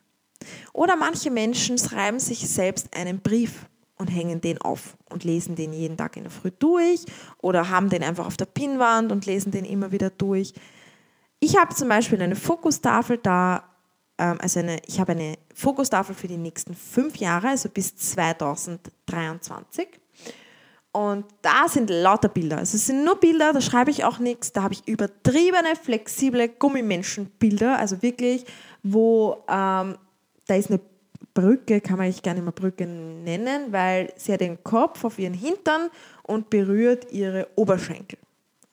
Oder 0.74 0.96
manche 0.96 1.32
Menschen 1.32 1.78
schreiben 1.78 2.20
sich 2.20 2.48
selbst 2.50 2.96
einen 2.96 3.20
Brief 3.20 3.66
und 4.02 4.08
hängen 4.08 4.42
den 4.42 4.60
auf 4.60 4.98
und 5.10 5.24
lesen 5.24 5.56
den 5.56 5.74
jeden 5.74 5.96
Tag 5.96 6.18
in 6.18 6.24
der 6.24 6.32
Früh 6.32 6.52
durch 6.58 7.06
oder 7.38 7.70
haben 7.70 7.90
den 7.90 8.04
einfach 8.04 8.26
auf 8.26 8.36
der 8.36 8.46
Pinnwand 8.46 9.12
und 9.12 9.26
lesen 9.26 9.52
den 9.52 9.64
immer 9.64 9.92
wieder 9.92 10.10
durch. 10.10 10.54
Ich 11.40 11.58
habe 11.58 11.74
zum 11.76 11.88
Beispiel 11.88 12.22
eine 12.22 12.36
Fokustafel 12.36 13.18
da, 13.18 13.64
ähm, 14.18 14.38
also 14.42 14.60
eine, 14.60 14.80
ich 14.88 15.00
habe 15.00 15.14
eine 15.14 15.38
Fokustafel 15.54 16.16
für 16.16 16.28
die 16.28 16.38
nächsten 16.38 16.76
fünf 16.76 17.18
Jahre, 17.18 17.50
also 17.50 17.70
bis 17.70 17.96
2023. 17.96 19.88
Und 20.94 21.26
da 21.42 21.70
sind 21.70 21.90
lauter 21.90 22.28
Bilder. 22.28 22.58
Also 22.58 22.76
es 22.76 22.88
sind 22.88 23.06
nur 23.06 23.16
Bilder, 23.20 23.54
da 23.54 23.62
schreibe 23.62 23.92
ich 23.92 24.04
auch 24.04 24.20
nichts. 24.20 24.52
Da 24.52 24.64
habe 24.64 24.74
ich 24.74 24.86
übertriebene, 24.88 25.76
flexible 25.82 26.50
Gummimenschenbilder, 26.50 27.80
also 27.80 28.02
wirklich, 28.02 28.46
wo 28.84 29.44
ähm, 29.48 29.96
da 30.48 30.56
ist 30.56 30.70
eine 30.70 30.80
Brücke, 31.34 31.82
kann 31.82 31.98
man 31.98 32.06
eigentlich 32.06 32.24
gar 32.24 32.34
nicht 32.34 32.44
mehr 32.44 32.52
Brücke 32.52 32.86
nennen, 32.86 33.72
weil 33.72 34.12
sie 34.18 34.34
hat 34.34 34.42
den 34.42 34.64
Kopf 34.64 35.04
auf 35.04 35.20
ihren 35.20 35.34
Hintern 35.34 35.90
und 36.24 36.50
berührt 36.50 37.12
ihre 37.12 37.48
Oberschenkel. 37.56 38.20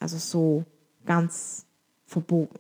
Also 0.00 0.18
so 0.18 0.64
ganz 1.04 1.66
verbogen. 2.06 2.58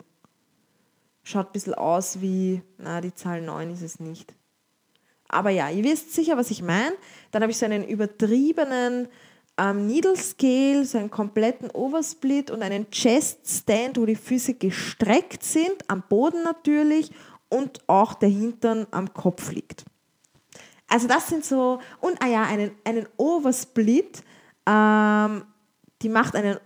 Schaut 1.22 1.48
ein 1.48 1.52
bisschen 1.52 1.74
aus 1.74 2.20
wie, 2.20 2.62
na, 2.78 3.00
die 3.00 3.14
Zahl 3.14 3.42
9 3.42 3.70
ist 3.70 3.82
es 3.82 4.00
nicht. 4.00 4.34
Aber 5.28 5.50
ja, 5.50 5.68
ihr 5.68 5.84
wisst 5.84 6.14
sicher, 6.14 6.36
was 6.36 6.50
ich 6.50 6.62
meine. 6.62 6.94
Dann 7.30 7.42
habe 7.42 7.50
ich 7.50 7.58
so 7.58 7.66
einen 7.66 7.86
übertriebenen 7.86 9.08
ähm, 9.58 9.86
Needle 9.86 10.16
Scale, 10.16 10.84
so 10.84 10.98
einen 10.98 11.10
kompletten 11.10 11.70
Oversplit 11.70 12.50
und 12.50 12.62
einen 12.62 12.90
Chest 12.90 13.40
Stand, 13.46 13.98
wo 13.98 14.06
die 14.06 14.16
Füße 14.16 14.54
gestreckt 14.54 15.42
sind, 15.42 15.84
am 15.88 16.02
Boden 16.08 16.42
natürlich 16.44 17.10
und 17.48 17.80
auch 17.88 18.14
der 18.14 18.28
Hintern 18.28 18.86
am 18.90 19.12
Kopf 19.12 19.52
liegt. 19.52 19.84
Also 20.88 21.06
das 21.06 21.28
sind 21.28 21.44
so, 21.44 21.80
und 22.00 22.22
ah 22.22 22.26
ja, 22.26 22.42
einen, 22.44 22.70
einen 22.84 23.06
Oversplit, 23.16 24.22
ähm, 24.66 25.44
die 26.00 26.08
macht 26.08 26.34
einen 26.34 26.58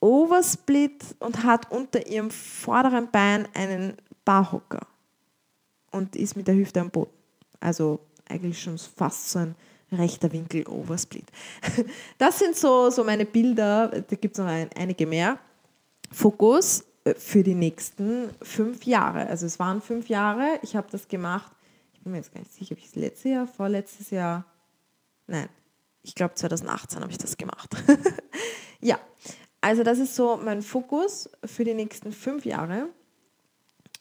Oversplit 0.00 1.04
und 1.20 1.44
hat 1.44 1.70
unter 1.70 2.06
ihrem 2.06 2.30
vorderen 2.30 3.10
Bein 3.10 3.48
einen 3.54 3.94
Barhocker 4.24 4.86
und 5.92 6.16
ist 6.16 6.36
mit 6.36 6.48
der 6.48 6.54
Hüfte 6.54 6.80
am 6.80 6.90
Boden. 6.90 7.12
Also 7.60 8.00
eigentlich 8.28 8.60
schon 8.60 8.78
fast 8.78 9.30
so 9.30 9.40
ein 9.40 9.54
rechter 9.92 10.30
Winkel 10.32 10.66
Oversplit. 10.66 11.26
Das 12.18 12.38
sind 12.38 12.56
so, 12.56 12.90
so 12.90 13.04
meine 13.04 13.24
Bilder, 13.24 13.88
da 13.88 14.16
gibt 14.16 14.36
es 14.36 14.38
noch 14.38 14.50
ein, 14.50 14.70
einige 14.76 15.06
mehr. 15.06 15.38
Fokus 16.10 16.84
für 17.16 17.42
die 17.42 17.54
nächsten 17.54 18.30
fünf 18.42 18.84
Jahre. 18.84 19.26
Also 19.26 19.46
es 19.46 19.58
waren 19.58 19.80
fünf 19.80 20.08
Jahre. 20.08 20.58
Ich 20.62 20.76
habe 20.76 20.88
das 20.90 21.08
gemacht. 21.08 21.52
Ich 21.94 22.00
bin 22.00 22.12
mir 22.12 22.18
jetzt 22.18 22.32
gar 22.32 22.40
nicht 22.40 22.52
sicher, 22.52 22.72
ob 22.72 22.78
ich 22.78 22.86
das 22.86 22.96
letzte 22.96 23.28
Jahr, 23.30 23.46
vorletztes 23.46 24.10
Jahr, 24.10 24.44
nein, 25.26 25.48
ich 26.02 26.14
glaube 26.14 26.34
2018 26.34 27.00
habe 27.00 27.10
ich 27.10 27.18
das 27.18 27.36
gemacht. 27.36 27.76
ja, 28.80 28.98
also 29.60 29.82
das 29.82 29.98
ist 29.98 30.14
so 30.14 30.38
mein 30.42 30.62
Fokus 30.62 31.28
für 31.44 31.64
die 31.64 31.74
nächsten 31.74 32.12
fünf 32.12 32.44
Jahre. 32.44 32.88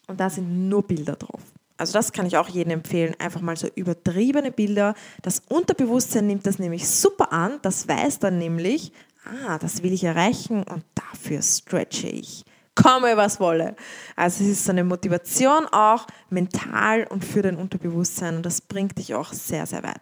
Und 0.07 0.19
da 0.19 0.29
sind 0.29 0.69
nur 0.69 0.83
Bilder 0.83 1.15
drauf. 1.15 1.41
Also 1.75 1.93
das 1.93 2.11
kann 2.11 2.25
ich 2.25 2.37
auch 2.37 2.47
jedem 2.47 2.71
empfehlen. 2.71 3.15
Einfach 3.19 3.41
mal 3.41 3.57
so 3.57 3.67
übertriebene 3.75 4.51
Bilder. 4.51 4.95
Das 5.21 5.41
Unterbewusstsein 5.49 6.27
nimmt 6.27 6.45
das 6.47 6.59
nämlich 6.59 6.87
super 6.87 7.33
an. 7.33 7.59
Das 7.61 7.87
weiß 7.87 8.19
dann 8.19 8.37
nämlich, 8.37 8.93
ah, 9.25 9.59
das 9.59 9.83
will 9.83 9.93
ich 9.93 10.03
erreichen 10.03 10.63
und 10.63 10.83
dafür 10.95 11.41
stretche 11.41 12.07
ich 12.07 12.45
komme, 12.81 13.17
was 13.17 13.39
wolle. 13.39 13.75
Also 14.15 14.43
es 14.43 14.51
ist 14.51 14.65
so 14.65 14.71
eine 14.71 14.83
Motivation 14.83 15.65
auch 15.71 16.07
mental 16.29 17.05
und 17.09 17.25
für 17.25 17.41
dein 17.41 17.57
Unterbewusstsein 17.57 18.37
und 18.37 18.45
das 18.45 18.61
bringt 18.61 18.97
dich 18.97 19.15
auch 19.15 19.33
sehr, 19.33 19.65
sehr 19.65 19.83
weit. 19.83 20.01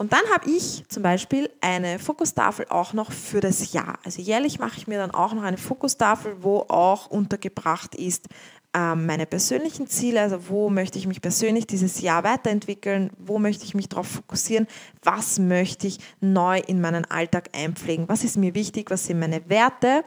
Und 0.00 0.12
dann 0.12 0.22
habe 0.32 0.48
ich 0.48 0.84
zum 0.88 1.02
Beispiel 1.02 1.50
eine 1.60 1.98
Fokustafel 1.98 2.66
auch 2.70 2.92
noch 2.92 3.10
für 3.10 3.40
das 3.40 3.72
Jahr. 3.72 3.98
Also 4.04 4.22
jährlich 4.22 4.60
mache 4.60 4.78
ich 4.78 4.86
mir 4.86 4.96
dann 4.96 5.10
auch 5.10 5.32
noch 5.32 5.42
eine 5.42 5.58
Fokustafel, 5.58 6.36
wo 6.40 6.60
auch 6.68 7.08
untergebracht 7.08 7.96
ist 7.96 8.28
ähm, 8.74 9.06
meine 9.06 9.26
persönlichen 9.26 9.86
Ziele, 9.86 10.20
also 10.20 10.48
wo 10.48 10.68
möchte 10.70 10.98
ich 10.98 11.06
mich 11.06 11.20
persönlich 11.20 11.66
dieses 11.66 12.00
Jahr 12.00 12.22
weiterentwickeln, 12.22 13.10
wo 13.18 13.38
möchte 13.38 13.64
ich 13.64 13.74
mich 13.74 13.88
darauf 13.88 14.06
fokussieren, 14.06 14.66
was 15.02 15.38
möchte 15.38 15.86
ich 15.86 15.98
neu 16.20 16.60
in 16.60 16.80
meinen 16.80 17.04
Alltag 17.06 17.50
einpflegen, 17.54 18.08
was 18.08 18.24
ist 18.24 18.36
mir 18.36 18.54
wichtig, 18.54 18.90
was 18.90 19.06
sind 19.06 19.18
meine 19.18 19.48
Werte. 19.48 20.04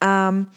Ähm, 0.00 0.48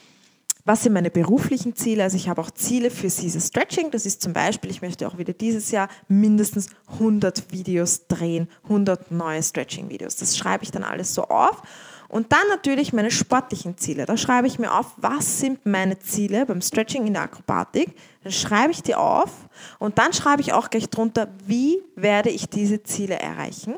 was 0.66 0.82
sind 0.82 0.94
meine 0.94 1.12
beruflichen 1.12 1.76
Ziele? 1.76 2.04
Also 2.04 2.18
ich 2.18 2.28
habe 2.28 2.42
auch 2.42 2.50
Ziele 2.50 2.90
für 2.90 3.08
dieses 3.08 3.48
Stretching. 3.48 3.92
Das 3.92 4.08
ist 4.08 4.24
zum 4.24 4.34
Beispiel, 4.34 4.72
ich 4.72 4.82
möchte 4.82 5.08
auch 5.08 5.20
wieder 5.20 5.32
dieses 5.32 5.70
Jahr 5.70 5.88
mindestens 6.08 6.70
100 6.94 7.52
Videos 7.52 8.08
drehen, 8.08 8.50
100 8.64 9.12
neue 9.12 9.44
Stretching-Videos. 9.44 10.16
Das 10.16 10.36
schreibe 10.36 10.64
ich 10.64 10.72
dann 10.72 10.84
alles 10.84 11.14
so 11.14 11.26
auf. 11.26 11.62
Und 12.08 12.32
dann 12.32 12.48
natürlich 12.50 12.94
meine 12.94 13.12
sportlichen 13.12 13.78
Ziele. 13.78 14.06
Da 14.06 14.18
schreibe 14.18 14.48
ich 14.48 14.58
mir 14.58 14.74
auf, 14.74 14.94
was 14.98 15.40
sind 15.40 15.66
meine 15.68 16.00
Ziele 16.00 16.48
beim 16.48 16.62
Stretching 16.62 17.06
in 17.06 17.14
der 17.14 17.24
Akrobatik. 17.24 17.96
Dann 18.24 18.32
schreibe 18.32 18.72
ich 18.72 18.82
die 18.82 18.96
auf 18.96 19.32
und 19.78 20.00
dann 20.00 20.14
schreibe 20.14 20.42
ich 20.42 20.54
auch 20.54 20.72
gleich 20.72 20.90
drunter, 20.90 21.28
wie 21.46 21.82
werde 21.96 22.30
ich 22.30 22.50
diese 22.50 22.82
Ziele 22.82 23.20
erreichen. 23.20 23.76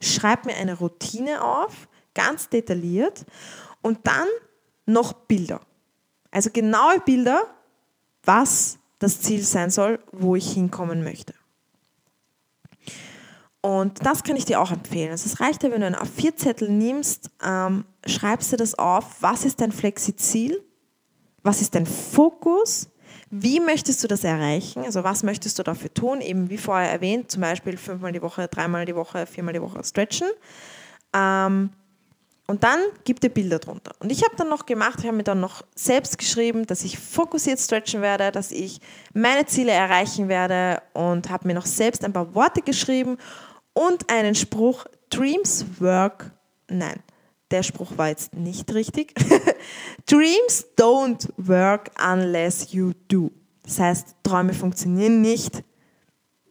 Schreibe 0.00 0.48
mir 0.48 0.56
eine 0.56 0.78
Routine 0.78 1.42
auf, 1.42 1.88
ganz 2.14 2.48
detailliert 2.48 3.24
und 3.82 3.98
dann 4.04 4.26
noch 4.86 5.12
Bilder. 5.12 5.60
Also 6.30 6.50
genaue 6.50 7.00
Bilder, 7.00 7.42
was 8.24 8.78
das 8.98 9.20
Ziel 9.20 9.42
sein 9.42 9.70
soll, 9.70 9.98
wo 10.12 10.36
ich 10.36 10.52
hinkommen 10.52 11.02
möchte. 11.04 11.34
Und 13.60 14.04
das 14.04 14.22
kann 14.22 14.36
ich 14.36 14.44
dir 14.44 14.60
auch 14.60 14.70
empfehlen. 14.70 15.10
Also 15.10 15.26
es 15.26 15.40
reicht 15.40 15.62
ja, 15.62 15.70
wenn 15.70 15.80
du 15.80 15.86
einen 15.86 15.96
A4-Zettel 15.96 16.70
nimmst, 16.70 17.30
ähm, 17.44 17.84
schreibst 18.06 18.52
du 18.52 18.56
das 18.56 18.76
auf, 18.76 19.20
was 19.20 19.44
ist 19.44 19.60
dein 19.60 19.72
Flexi-Ziel, 19.72 20.62
was 21.42 21.60
ist 21.60 21.74
dein 21.74 21.86
Fokus, 21.86 22.88
Wie 23.30 23.60
möchtest 23.60 24.02
du 24.02 24.08
das 24.08 24.24
erreichen? 24.24 24.84
Also 24.84 25.04
was 25.04 25.22
möchtest 25.22 25.58
du 25.58 25.62
dafür 25.62 25.92
tun? 25.92 26.20
Eben 26.20 26.48
wie 26.48 26.56
vorher 26.56 26.90
erwähnt, 26.90 27.30
zum 27.30 27.42
Beispiel 27.42 27.76
fünfmal 27.76 28.12
die 28.12 28.22
Woche, 28.22 28.48
dreimal 28.48 28.86
die 28.86 28.94
Woche, 28.94 29.26
viermal 29.26 29.52
die 29.52 29.60
Woche 29.60 29.84
stretchen. 29.84 30.28
Ähm, 31.14 31.70
und 32.48 32.64
dann 32.64 32.80
gib 33.04 33.20
dir 33.20 33.28
Bilder 33.28 33.58
drunter. 33.58 33.92
Und 34.00 34.10
ich 34.10 34.24
habe 34.24 34.34
dann 34.36 34.48
noch 34.48 34.64
gemacht, 34.64 35.00
ich 35.00 35.06
habe 35.06 35.16
mir 35.18 35.22
dann 35.22 35.38
noch 35.38 35.62
selbst 35.74 36.16
geschrieben, 36.16 36.66
dass 36.66 36.82
ich 36.82 36.98
fokussiert 36.98 37.60
stretchen 37.60 38.00
werde, 38.00 38.32
dass 38.32 38.50
ich 38.50 38.80
meine 39.12 39.44
Ziele 39.44 39.70
erreichen 39.70 40.28
werde 40.28 40.82
und 40.94 41.28
habe 41.28 41.46
mir 41.46 41.54
noch 41.54 41.66
selbst 41.66 42.04
ein 42.04 42.14
paar 42.14 42.34
Worte 42.34 42.62
geschrieben 42.62 43.18
und 43.74 44.10
einen 44.10 44.34
Spruch, 44.34 44.86
Dreams 45.10 45.66
work, 45.78 46.30
nein, 46.68 47.02
der 47.50 47.62
Spruch 47.62 47.92
war 47.96 48.08
jetzt 48.08 48.34
nicht 48.34 48.72
richtig. 48.72 49.14
Dreams 50.06 50.66
don't 50.78 51.28
work 51.36 51.90
unless 52.02 52.72
you 52.72 52.92
do. 53.08 53.30
Das 53.62 53.78
heißt, 53.78 54.16
Träume 54.22 54.54
funktionieren 54.54 55.20
nicht, 55.20 55.62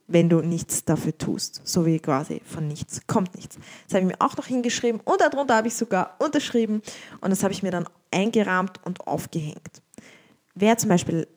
wenn 0.08 0.30
du 0.30 0.42
nichts 0.42 0.86
dafür 0.86 1.18
tust. 1.18 1.62
So 1.64 1.86
wie 1.86 2.00
quasi 2.00 2.42
von 2.46 2.68
nichts 2.68 3.02
kommt 3.08 3.36
nichts. 3.36 3.58
Das 3.86 3.96
habe 3.96 4.06
ich 4.06 4.18
mir 4.18 4.22
auch 4.26 4.38
noch 4.38 4.48
hingeschrieben 4.48 5.02
und 5.04 5.22
darunter 5.22 5.56
habe 5.56 5.68
ich 5.68 5.76
sogar 5.76 6.16
unterschrieben 6.20 6.82
und 7.22 7.30
das 7.30 7.44
habe 7.44 7.54
ich 7.54 7.64
mir 7.64 7.72
dann 7.72 7.88
eingerahmt 8.12 8.80
und 8.86 9.06
aufgehängt. 9.08 9.82
Wer 10.56 10.78
zum 10.78 10.90
Beispiel 10.90 11.28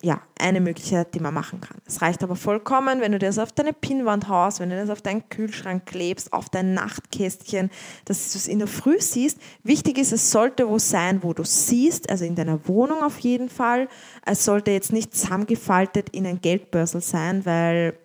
ja, 0.00 0.22
eine 0.38 0.60
Möglichkeit, 0.60 1.12
die 1.14 1.18
man 1.18 1.34
machen 1.34 1.60
kann. 1.60 1.78
Es 1.84 2.02
reicht 2.02 2.22
aber 2.22 2.36
vollkommen, 2.36 3.00
wenn 3.00 3.10
du 3.10 3.18
das 3.18 3.36
auf 3.36 3.50
deine 3.50 3.72
Pinnwand 3.72 4.28
haust, 4.28 4.60
wenn 4.60 4.70
du 4.70 4.76
das 4.76 4.90
auf 4.90 5.02
deinen 5.02 5.28
Kühlschrank 5.28 5.86
klebst, 5.86 6.32
auf 6.32 6.48
dein 6.48 6.72
Nachtkästchen, 6.72 7.68
dass 8.04 8.30
du 8.30 8.38
es 8.38 8.46
in 8.46 8.60
der 8.60 8.68
Früh 8.68 9.00
siehst. 9.00 9.40
Wichtig 9.64 9.98
ist, 9.98 10.12
es 10.12 10.30
sollte 10.30 10.68
wo 10.68 10.78
sein, 10.78 11.24
wo 11.24 11.32
du 11.32 11.42
siehst, 11.42 12.10
also 12.10 12.24
in 12.24 12.36
deiner 12.36 12.68
Wohnung 12.68 13.02
auf 13.02 13.18
jeden 13.18 13.48
Fall. 13.48 13.88
Es 14.24 14.44
sollte 14.44 14.70
jetzt 14.70 14.92
nicht 14.92 15.16
zusammengefaltet 15.16 16.10
in 16.10 16.28
ein 16.28 16.40
Geldbörsel 16.40 17.00
sein, 17.00 17.44
weil 17.44 17.98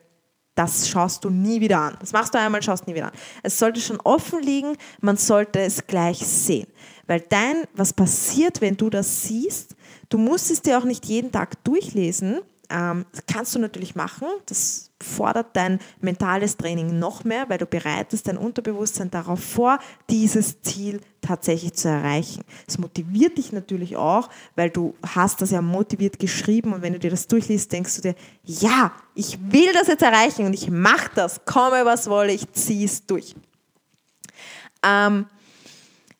das 0.55 0.87
schaust 0.87 1.23
du 1.23 1.29
nie 1.29 1.61
wieder 1.61 1.79
an. 1.79 1.97
Das 1.99 2.13
machst 2.13 2.33
du 2.33 2.39
einmal, 2.39 2.61
schaust 2.61 2.87
nie 2.87 2.95
wieder 2.95 3.07
an. 3.07 3.13
Es 3.41 3.57
sollte 3.57 3.81
schon 3.81 3.99
offen 4.01 4.41
liegen, 4.41 4.77
man 5.01 5.17
sollte 5.17 5.59
es 5.59 5.87
gleich 5.87 6.19
sehen. 6.19 6.67
Weil 7.07 7.21
dein, 7.21 7.63
was 7.73 7.93
passiert, 7.93 8.61
wenn 8.61 8.77
du 8.77 8.89
das 8.89 9.23
siehst, 9.23 9.75
du 10.09 10.17
musst 10.17 10.51
es 10.51 10.61
dir 10.61 10.77
auch 10.77 10.85
nicht 10.85 11.05
jeden 11.05 11.31
Tag 11.31 11.63
durchlesen. 11.63 12.41
Ähm, 12.73 13.05
das 13.11 13.23
kannst 13.27 13.53
du 13.53 13.59
natürlich 13.59 13.93
machen. 13.93 14.27
Das 14.47 14.89
fordert 14.99 15.55
dein 15.55 15.79
mentales 16.01 16.57
Training 16.57 16.97
noch 16.97 17.23
mehr, 17.23 17.47
weil 17.47 17.59
du 17.59 17.67
bereitest 17.67 18.27
dein 18.27 18.37
Unterbewusstsein 18.37 19.11
darauf 19.11 19.43
vor, 19.43 19.77
dieses 20.09 20.61
Ziel 20.61 20.99
tatsächlich 21.21 21.73
zu 21.73 21.89
erreichen. 21.89 22.43
Es 22.67 22.79
motiviert 22.79 23.37
dich 23.37 23.51
natürlich 23.51 23.95
auch, 23.95 24.29
weil 24.55 24.71
du 24.71 24.95
hast 25.15 25.41
das 25.41 25.51
ja 25.51 25.61
motiviert 25.61 26.17
geschrieben 26.17 26.73
und 26.73 26.81
wenn 26.81 26.93
du 26.93 26.99
dir 26.99 27.11
das 27.11 27.27
durchliest, 27.27 27.71
denkst 27.71 27.95
du 27.97 28.01
dir, 28.01 28.15
ja, 28.43 28.91
ich 29.13 29.37
will 29.51 29.71
das 29.73 29.87
jetzt 29.87 30.01
erreichen 30.01 30.45
und 30.45 30.53
ich 30.53 30.71
mache 30.71 31.11
das, 31.13 31.45
komme 31.45 31.85
was 31.85 32.09
wolle, 32.09 32.33
ich 32.33 32.51
ziehe 32.53 32.85
es 32.85 33.05
durch. 33.05 33.35
Ähm, 34.83 35.27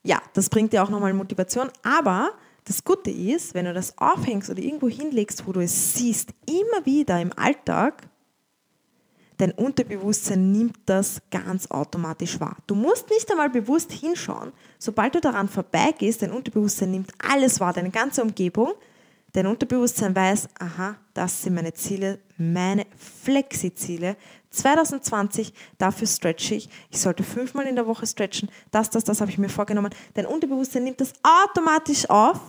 ja, 0.04 0.22
das 0.34 0.50
bringt 0.50 0.72
dir 0.72 0.84
auch 0.84 0.90
nochmal 0.90 1.14
Motivation. 1.14 1.72
Aber 1.82 2.32
das 2.66 2.84
Gute 2.84 3.12
ist, 3.12 3.54
wenn 3.54 3.66
du 3.66 3.74
das 3.74 3.98
aufhängst 3.98 4.50
oder 4.50 4.62
irgendwo 4.62 4.88
hinlegst, 4.88 5.46
wo 5.48 5.52
du 5.52 5.62
es 5.62 5.96
siehst, 5.96 6.30
immer 6.46 6.86
wieder 6.86 7.20
im 7.22 7.32
Alltag, 7.38 8.08
dein 9.38 9.52
Unterbewusstsein 9.52 10.52
nimmt 10.52 10.78
das 10.86 11.22
ganz 11.32 11.70
automatisch 11.70 12.40
wahr. 12.40 12.58
Du 12.68 12.76
musst 12.76 13.10
nicht 13.10 13.30
einmal 13.30 13.50
bewusst 13.50 13.92
hinschauen. 13.92 14.54
Sobald 14.80 15.16
du 15.16 15.22
daran 15.22 15.50
vorbeigehst, 15.50 16.22
dein 16.22 16.32
Unterbewusstsein 16.32 16.92
nimmt 16.92 17.12
alles 17.18 17.60
wahr, 17.60 17.74
deine 17.74 17.90
ganze 17.90 18.22
Umgebung. 18.22 18.74
Dein 19.34 19.48
Unterbewusstsein 19.48 20.16
weiß, 20.16 20.48
aha, 20.60 20.96
das 21.14 21.42
sind 21.42 21.56
meine 21.56 21.74
Ziele, 21.74 22.20
meine 22.38 22.86
Flexi-Ziele. 22.96 24.16
2020, 24.54 25.54
dafür 25.78 26.08
stretche 26.08 26.56
ich. 26.56 26.70
Ich 26.90 27.00
sollte 27.00 27.24
fünfmal 27.24 27.66
in 27.66 27.76
der 27.76 27.88
Woche 27.88 28.06
stretchen. 28.06 28.50
Das, 28.72 28.90
das, 28.90 29.04
das 29.04 29.22
habe 29.22 29.32
ich 29.32 29.38
mir 29.38 29.50
vorgenommen. 29.50 29.94
Dein 30.14 30.26
Unterbewusstsein 30.26 30.84
nimmt 30.84 31.02
das 31.02 31.14
automatisch 31.24 32.10
auf 32.10 32.40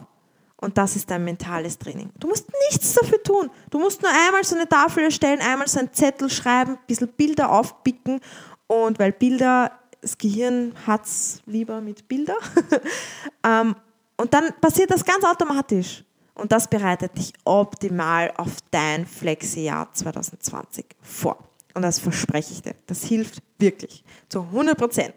und 0.56 0.78
das 0.78 0.96
ist 0.96 1.10
dein 1.10 1.24
mentales 1.24 1.78
Training. 1.78 2.10
Du 2.18 2.28
musst 2.28 2.46
nichts 2.70 2.94
dafür 2.94 3.22
tun. 3.22 3.50
Du 3.70 3.78
musst 3.78 4.02
nur 4.02 4.10
einmal 4.10 4.44
so 4.44 4.54
eine 4.54 4.68
Tafel 4.68 5.04
erstellen, 5.04 5.40
einmal 5.40 5.68
so 5.68 5.78
einen 5.78 5.92
Zettel 5.92 6.30
schreiben, 6.30 6.72
ein 6.72 6.86
bisschen 6.86 7.08
Bilder 7.08 7.50
aufpicken 7.50 8.20
und 8.66 8.98
weil 8.98 9.12
Bilder, 9.12 9.72
das 10.00 10.16
Gehirn 10.16 10.74
hat 10.86 11.04
es 11.06 11.42
lieber 11.46 11.80
mit 11.80 12.06
Bilder. 12.08 12.36
Ähm, 13.46 13.76
und 14.16 14.32
dann 14.32 14.54
passiert 14.58 14.90
das 14.90 15.04
ganz 15.04 15.22
automatisch. 15.22 16.02
Und 16.34 16.50
das 16.50 16.66
bereitet 16.66 17.16
dich 17.16 17.32
optimal 17.44 18.32
auf 18.38 18.56
dein 18.70 19.06
Flexi-Jahr 19.06 19.92
2020 19.92 20.86
vor. 21.02 21.36
Und 21.74 21.82
das 21.82 21.98
verspreche 21.98 22.52
ich 22.52 22.62
dir. 22.62 22.74
Das 22.86 23.04
hilft 23.04 23.42
wirklich. 23.58 24.04
Zu 24.28 24.42
100 24.42 24.78
Prozent. 24.78 25.14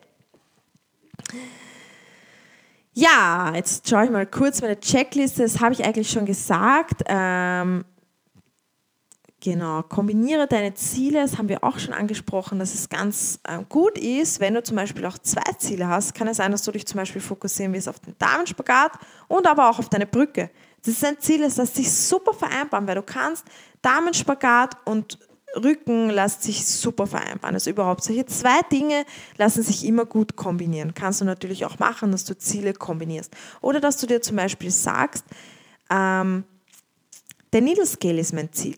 Ja, 2.93 3.54
jetzt 3.54 3.88
schaue 3.88 4.06
ich 4.06 4.10
mal 4.10 4.26
kurz 4.26 4.62
meine 4.62 4.80
Checkliste. 4.80 5.43
Das 5.43 5.60
habe 5.60 5.74
ich 5.74 5.86
eigentlich 5.86 6.10
schon 6.10 6.26
gesagt. 6.26 7.04
Ähm, 7.06 7.86
genau, 9.39 9.84
kombiniere 9.84 10.48
deine 10.48 10.74
Ziele. 10.74 11.22
Das 11.22 11.38
haben 11.38 11.48
wir 11.48 11.63
auch 11.63 11.78
schon 11.78 11.93
angesprochen, 11.93 12.58
dass 12.58 12.74
es 12.74 12.89
ganz 12.89 13.39
äh, 13.43 13.60
gut 13.70 14.00
ist, 14.00 14.39
wenn 14.39 14.56
du 14.56 14.63
zum 14.63 14.78
Beispiel 14.78 15.06
auch 15.06 15.20
zwei 15.20 15.54
Ziele 15.60 15.88
hast. 15.88 16.15
Kann 16.15 16.28
es 16.28 16.38
sein, 16.38 16.52
dass 16.52 16.63
du 16.63 16.72
dich 16.72 16.88
zum 16.88 16.98
Beispiel 16.98 17.22
fokussieren 17.22 17.72
wirst 17.74 17.88
auf 17.88 18.00
den 18.00 18.15
Damenspagat 18.17 18.93
und 19.28 19.46
aber 19.46 19.70
auch 19.70 19.78
auf 19.78 19.89
deine 19.89 20.08
Brücke. 20.08 20.50
Das 20.84 20.96
ist 20.96 21.06
ein 21.06 21.20
Ziel, 21.20 21.41
das 21.41 21.56
sich 21.56 21.91
super 21.91 22.34
vereinbaren, 22.34 22.88
weil 22.88 22.96
du 22.96 23.04
kannst 23.04 23.46
Damenspagat 23.84 24.76
und 24.86 25.20
Rücken 25.55 26.10
lässt 26.10 26.43
sich 26.43 26.65
super 26.67 27.07
vereinbaren. 27.07 27.55
Also 27.55 27.69
überhaupt 27.69 28.03
solche 28.03 28.25
zwei 28.25 28.62
Dinge 28.71 29.05
lassen 29.38 29.63
sich 29.63 29.86
immer 29.86 30.05
gut 30.05 30.36
kombinieren. 30.36 30.93
Kannst 30.93 31.21
du 31.21 31.25
natürlich 31.25 31.65
auch 31.65 31.79
machen, 31.79 32.12
dass 32.12 32.25
du 32.25 32.38
Ziele 32.38 32.73
kombinierst. 32.73 33.33
Oder 33.62 33.79
dass 33.79 33.97
du 33.97 34.07
dir 34.07 34.21
zum 34.21 34.36
Beispiel 34.36 34.71
sagst, 34.71 35.25
ähm, 35.89 36.43
der 37.53 37.62
Needle 37.62 37.86
Scale 37.86 38.19
ist 38.19 38.33
mein 38.33 38.51
Ziel. 38.51 38.77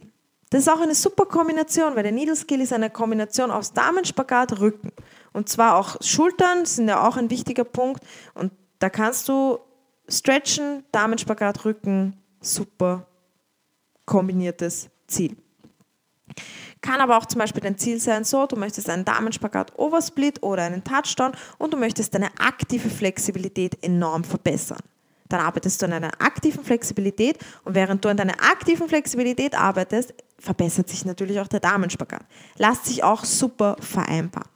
Das 0.52 0.62
ist 0.62 0.70
auch 0.70 0.82
eine 0.82 0.96
super 0.96 1.26
Kombination, 1.26 1.96
weil 1.96 2.04
der 2.04 2.12
Needle 2.12 2.36
Scale 2.36 2.64
ist 2.64 2.74
eine 2.74 2.90
Kombination 2.90 3.52
aus 3.52 3.74
Damenspagat, 3.74 4.60
Rücken. 4.60 4.92
Und 5.32 5.50
zwar 5.50 5.76
auch 5.76 5.98
Schultern 6.02 6.66
sind 6.66 6.88
ja 6.88 7.08
auch 7.08 7.18
ein 7.18 7.30
wichtiger 7.30 7.64
Punkt. 7.64 8.04
Und 8.34 8.52
da 8.80 8.90
kannst 8.90 9.28
du 9.30 9.60
stretchen, 10.08 10.84
Damenspagat, 10.92 11.66
Rücken, 11.66 12.18
super 12.42 13.06
kombiniertes 14.06 14.90
Ziel. 15.08 15.38
Kann 16.82 17.02
aber 17.02 17.18
auch 17.18 17.26
zum 17.26 17.40
Beispiel 17.40 17.62
dein 17.62 17.78
Ziel 17.78 18.00
sein, 18.00 18.24
so, 18.24 18.46
du 18.46 18.56
möchtest 18.56 18.90
einen 18.90 19.06
Damenspagat 19.06 19.78
Oversplit 19.78 20.42
oder 20.44 20.64
einen 20.64 20.84
Touchdown 20.84 21.34
und 21.58 21.74
du 21.74 21.78
möchtest 21.78 22.14
deine 22.14 22.30
aktive 22.40 22.90
Flexibilität 22.90 23.84
enorm 23.84 24.24
verbessern. 24.24 24.80
Dann 25.28 25.42
arbeitest 25.42 25.82
du 25.82 25.86
an 25.86 25.94
einer 25.94 26.12
aktiven 26.20 26.64
Flexibilität 26.64 27.38
und 27.64 27.76
während 27.76 28.04
du 28.04 28.10
an 28.10 28.18
deiner 28.18 28.42
aktiven 28.42 28.88
Flexibilität 28.88 29.56
arbeitest, 29.56 30.14
verbessert 30.40 30.90
sich 30.90 31.06
natürlich 31.06 31.40
auch 31.40 31.48
der 31.48 31.60
Damenspagat. 31.60 32.26
Lässt 32.58 32.86
sich 32.86 33.04
auch 33.04 33.24
super 33.24 33.76
vereinbaren. 33.80 34.50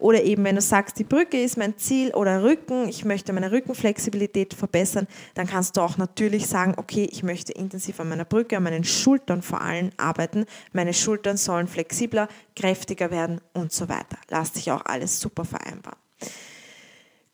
Oder 0.00 0.22
eben, 0.22 0.44
wenn 0.44 0.56
du 0.56 0.62
sagst, 0.62 0.98
die 0.98 1.04
Brücke 1.04 1.40
ist 1.42 1.58
mein 1.58 1.76
Ziel 1.76 2.12
oder 2.14 2.42
Rücken, 2.42 2.88
ich 2.88 3.04
möchte 3.04 3.34
meine 3.34 3.52
Rückenflexibilität 3.52 4.54
verbessern, 4.54 5.06
dann 5.34 5.46
kannst 5.46 5.76
du 5.76 5.82
auch 5.82 5.98
natürlich 5.98 6.46
sagen, 6.46 6.74
okay, 6.78 7.06
ich 7.12 7.22
möchte 7.22 7.52
intensiv 7.52 8.00
an 8.00 8.08
meiner 8.08 8.24
Brücke, 8.24 8.56
an 8.56 8.62
meinen 8.62 8.84
Schultern 8.84 9.42
vor 9.42 9.60
allem 9.60 9.90
arbeiten. 9.98 10.46
Meine 10.72 10.94
Schultern 10.94 11.36
sollen 11.36 11.68
flexibler, 11.68 12.28
kräftiger 12.56 13.10
werden 13.10 13.42
und 13.52 13.72
so 13.72 13.90
weiter. 13.90 14.16
Lass 14.30 14.52
dich 14.52 14.72
auch 14.72 14.84
alles 14.86 15.20
super 15.20 15.44
vereinbaren. 15.44 15.98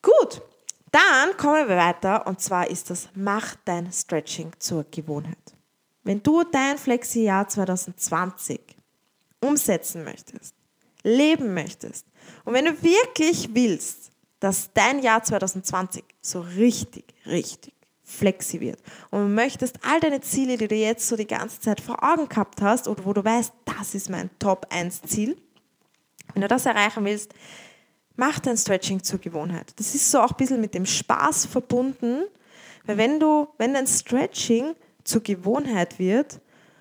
Gut, 0.03 0.43
dann 0.91 1.37
kommen 1.37 1.69
wir 1.69 1.77
weiter 1.77 2.27
und 2.27 2.41
zwar 2.41 2.69
ist 2.69 2.91
das, 2.91 3.09
mach 3.15 3.55
dein 3.65 3.93
Stretching 3.93 4.51
zur 4.59 4.85
Gewohnheit. 4.91 5.37
Wenn 6.03 6.21
du 6.21 6.43
dein 6.43 6.79
Flexi-Jahr 6.79 7.49
2020 7.49 8.61
umsetzen 9.41 10.03
möchtest, 10.03 10.55
leben 11.07 11.55
möchtest, 11.55 12.07
und 12.45 12.55
wenn 12.55 12.65
du 12.65 12.83
wirklich 12.83 13.51
willst, 13.55 14.11
dass 14.41 14.73
dein 14.75 15.03
Jahr 15.03 15.23
2020 15.23 16.05
so 16.21 16.41
richtig, 16.41 17.05
richtig 17.27 17.75
flexi 18.03 18.61
wird 18.61 18.81
und 19.11 19.21
du 19.21 19.29
möchtest 19.29 19.79
all 19.83 19.99
deine 20.01 20.21
Ziele, 20.21 20.57
die 20.57 20.69
du 20.69 20.75
jetzt 20.75 21.09
so 21.09 21.17
die 21.17 21.27
ganze 21.27 21.61
Zeit 21.61 21.81
vor 21.81 22.03
Augen 22.03 22.29
gehabt 22.29 22.63
hast 22.63 22.87
oder 22.87 23.05
wo 23.05 23.13
du 23.13 23.25
weißt, 23.25 23.53
das 23.65 23.95
ist 23.95 24.11
mein 24.11 24.31
Top 24.39 24.67
1 24.71 25.03
Ziel, 25.03 25.37
wenn 26.33 26.43
du 26.43 26.49
das 26.49 26.67
erreichen 26.67 27.05
willst, 27.05 27.35
mach 28.15 28.39
dein 28.39 28.57
Stretching 28.57 29.03
zur 29.03 29.19
Gewohnheit. 29.19 29.73
Das 29.77 29.95
ist 29.95 30.11
so 30.11 30.21
auch 30.21 30.31
ein 30.31 30.37
bisschen 30.37 30.61
mit 30.61 30.75
dem 30.75 30.87
Spaß 30.87 31.47
verbunden, 31.47 32.25
weil 32.85 32.97
wenn 32.97 33.19
du, 33.19 33.49
wenn 33.59 33.75
dein 33.75 33.87
Stretching 33.87 34.75
zur 35.03 35.23
Gewohnheit 35.23 35.99
wird, 35.99 36.41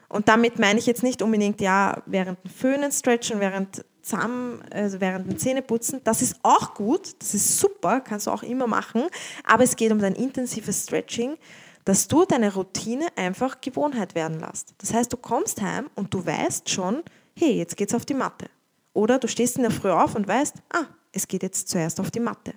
und 0.10 0.28
damit 0.28 0.60
meine 0.60 0.80
ich 0.80 0.86
jetzt 0.86 1.04
nicht 1.04 1.22
unbedingt, 1.22 1.60
ja, 1.60 2.02
während 2.06 2.44
dem 2.44 2.52
Föhnen 2.52 2.92
stretchen, 2.92 3.40
während 3.40 3.84
zusammen, 4.06 4.62
also 4.72 5.02
während 5.02 5.30
dem 5.30 5.38
Zähneputzen. 5.38 6.02
Das 6.04 6.22
ist 6.22 6.38
auch 6.44 6.74
gut, 6.74 7.16
das 7.20 7.34
ist 7.34 7.60
super, 7.60 8.02
kannst 8.02 8.28
du 8.28 8.32
auch 8.32 8.44
immer 8.44 8.68
machen. 8.68 9.04
Aber 9.44 9.64
es 9.64 9.76
geht 9.76 9.92
um 9.92 10.00
dein 10.00 10.16
intensives 10.16 10.84
Stretching, 10.84 11.38
dass 11.86 12.08
du 12.08 12.26
deine 12.26 12.54
Routine 12.54 13.08
einfach 13.16 13.62
Gewohnheit 13.62 14.16
werden 14.16 14.40
lässt. 14.40 14.74
Das 14.78 14.94
heißt, 14.94 15.12
du 15.12 15.18
kommst 15.18 15.62
heim 15.62 15.90
und 15.96 16.14
du 16.14 16.26
weißt 16.26 16.70
schon, 16.70 17.04
hey, 17.38 17.54
jetzt 17.58 17.78
geht's 17.78 17.94
auf 17.94 18.06
die 18.06 18.14
Matte. 18.14 18.48
Oder 18.94 19.20
du 19.20 19.28
stehst 19.28 19.58
in 19.58 19.64
der 19.64 19.72
Früh 19.72 19.92
auf 19.92 20.16
und 20.16 20.28
weißt, 20.28 20.56
ah, 20.74 20.86
es 21.12 21.28
geht 21.28 21.44
jetzt 21.44 21.70
zuerst 21.70 22.00
auf 22.00 22.12
die 22.12 22.20
Matte. 22.20 22.54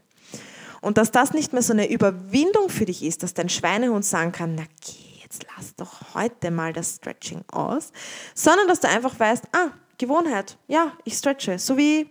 Und 0.80 0.96
dass 0.96 1.10
das 1.10 1.32
nicht 1.32 1.52
mehr 1.52 1.62
so 1.62 1.72
eine 1.72 1.90
Überwindung 1.90 2.68
für 2.68 2.84
dich 2.84 3.02
ist, 3.02 3.22
dass 3.22 3.34
dein 3.34 3.48
Schweinehund 3.48 4.04
sagen 4.04 4.32
kann, 4.32 4.54
na 4.54 4.64
geh, 4.80 5.20
jetzt 5.22 5.44
lass 5.56 5.74
doch 5.74 6.14
heute 6.14 6.50
mal 6.50 6.72
das 6.72 6.96
Stretching 6.96 7.42
aus, 7.50 7.92
sondern 8.34 8.68
dass 8.68 8.80
du 8.80 8.88
einfach 8.88 9.18
weißt, 9.18 9.44
ah, 9.52 9.72
Gewohnheit, 9.98 10.56
ja, 10.68 10.96
ich 11.04 11.14
stretche, 11.14 11.58
so 11.58 11.76
wie 11.76 12.08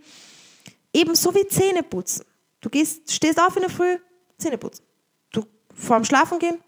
ebenso 0.93 1.33
wie 1.33 1.47
Zähne 1.47 1.83
putzen. 1.83 2.25
Du 2.61 2.69
gehst, 2.69 3.11
stehst 3.11 3.39
auf 3.39 3.55
in 3.55 3.61
der 3.61 3.71
Früh, 3.71 3.97
Zähne 4.37 4.57
putzen. 4.57 4.83
Du 5.31 5.43
vorm 5.73 6.03
Schlafen 6.03 6.39
gehen, 6.39 6.59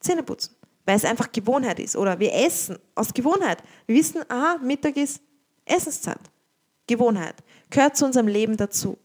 Zähne 0.00 0.22
putzen, 0.22 0.54
weil 0.84 0.96
es 0.96 1.04
einfach 1.04 1.30
Gewohnheit 1.30 1.78
ist. 1.78 1.96
Oder 1.96 2.18
wir 2.18 2.34
essen 2.34 2.78
aus 2.94 3.14
Gewohnheit. 3.14 3.62
Wir 3.86 3.96
wissen, 3.96 4.22
aha, 4.28 4.58
Mittag 4.62 4.96
ist 4.96 5.20
Essenszeit. 5.64 6.20
Gewohnheit. 6.86 7.36
Gehört 7.70 7.96
zu 7.96 8.06
unserem 8.06 8.26
Leben 8.26 8.56
dazu. 8.56 8.98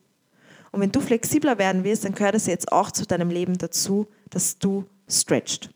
Und 0.72 0.82
wenn 0.82 0.92
du 0.92 1.02
flexibler 1.02 1.58
werden 1.60 1.84
willst, 1.84 2.06
dann 2.06 2.16
gehört 2.16 2.34
es 2.34 2.48
jetzt 2.48 2.72
auch 2.72 2.90
zu 2.90 3.06
deinem 3.06 3.30
Leben 3.30 3.58
dazu, 3.58 4.08
dass 4.30 4.58
du 4.58 4.86
stretcht. 5.08 5.70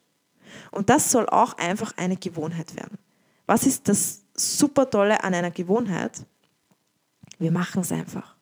Und 0.71 0.89
das 0.89 1.11
soll 1.11 1.29
auch 1.29 1.53
einfach 1.57 1.95
eine 1.97 2.17
Gewohnheit 2.17 2.75
werden. 2.75 2.97
Was 3.45 3.65
ist 3.65 3.87
das 3.87 4.23
super 4.39 4.89
Tolle 4.89 5.23
an 5.23 5.33
einer 5.33 5.51
Gewohnheit? 5.51 6.23
Wir 7.39 7.51
machen 7.51 7.81
es 7.81 7.91
einfach. 7.91 8.35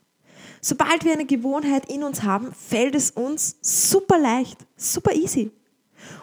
Sobald 0.62 1.06
wir 1.06 1.14
eine 1.14 1.26
Gewohnheit 1.26 1.90
in 1.92 2.04
uns 2.04 2.24
haben, 2.24 2.52
fällt 2.54 2.96
es 2.96 3.12
uns 3.12 3.58
super 3.62 4.18
leicht, 4.18 4.58
super 4.76 5.14
easy. 5.14 5.52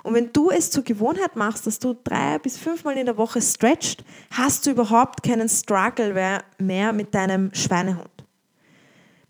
Und 0.03 0.15
wenn 0.15 0.33
du 0.33 0.51
es 0.51 0.71
zur 0.71 0.83
Gewohnheit 0.85 1.37
machst, 1.37 1.67
dass 1.67 1.79
du 1.79 1.95
drei 2.05 2.39
bis 2.39 2.57
fünfmal 2.57 2.97
in 2.97 3.07
der 3.07 3.17
Woche 3.17 3.41
stretcht, 3.41 4.05
hast 4.31 4.67
du 4.67 4.71
überhaupt 4.71 5.23
keinen 5.23 5.49
Struggle 5.49 6.41
mehr 6.59 6.93
mit 6.93 7.15
deinem 7.15 7.53
Schweinehund. 7.55 8.09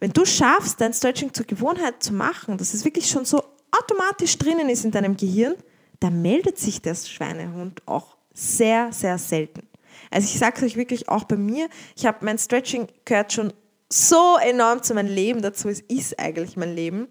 Wenn 0.01 0.13
du 0.13 0.25
schaffst, 0.25 0.81
dein 0.81 0.93
Stretching 0.93 1.33
zur 1.33 1.47
Gewohnheit 1.47 2.03
zu 2.03 2.13
machen, 2.13 2.59
dass 2.59 2.75
es 2.75 2.85
wirklich 2.85 3.09
schon 3.09 3.25
so 3.25 3.43
automatisch 3.71 4.37
drinnen 4.37 4.69
ist 4.69 4.85
in 4.85 4.91
deinem 4.91 5.17
Gehirn, 5.17 5.55
dann 6.01 6.21
meldet 6.21 6.59
sich 6.59 6.83
der 6.83 6.95
Schweinehund 6.95 7.87
auch 7.87 8.17
sehr, 8.35 8.93
sehr 8.93 9.17
selten. 9.19 9.69
Also 10.13 10.27
ich 10.27 10.39
sage 10.39 10.57
es 10.59 10.63
euch 10.63 10.77
wirklich 10.77 11.09
auch 11.09 11.25
bei 11.25 11.37
mir, 11.37 11.69
ich 11.97 12.07
habe 12.07 12.25
mein 12.25 12.39
Stretching 12.39 12.89
gehört 13.05 13.33
schon 13.33 13.53
so 13.93 14.37
enorm 14.43 14.83
zu 14.83 14.95
meinem 14.95 15.13
Leben 15.13 15.43
dazu, 15.43 15.69
es 15.69 15.81
ist 15.81 16.19
eigentlich 16.19 16.57
mein 16.57 16.75
Leben. 16.75 17.09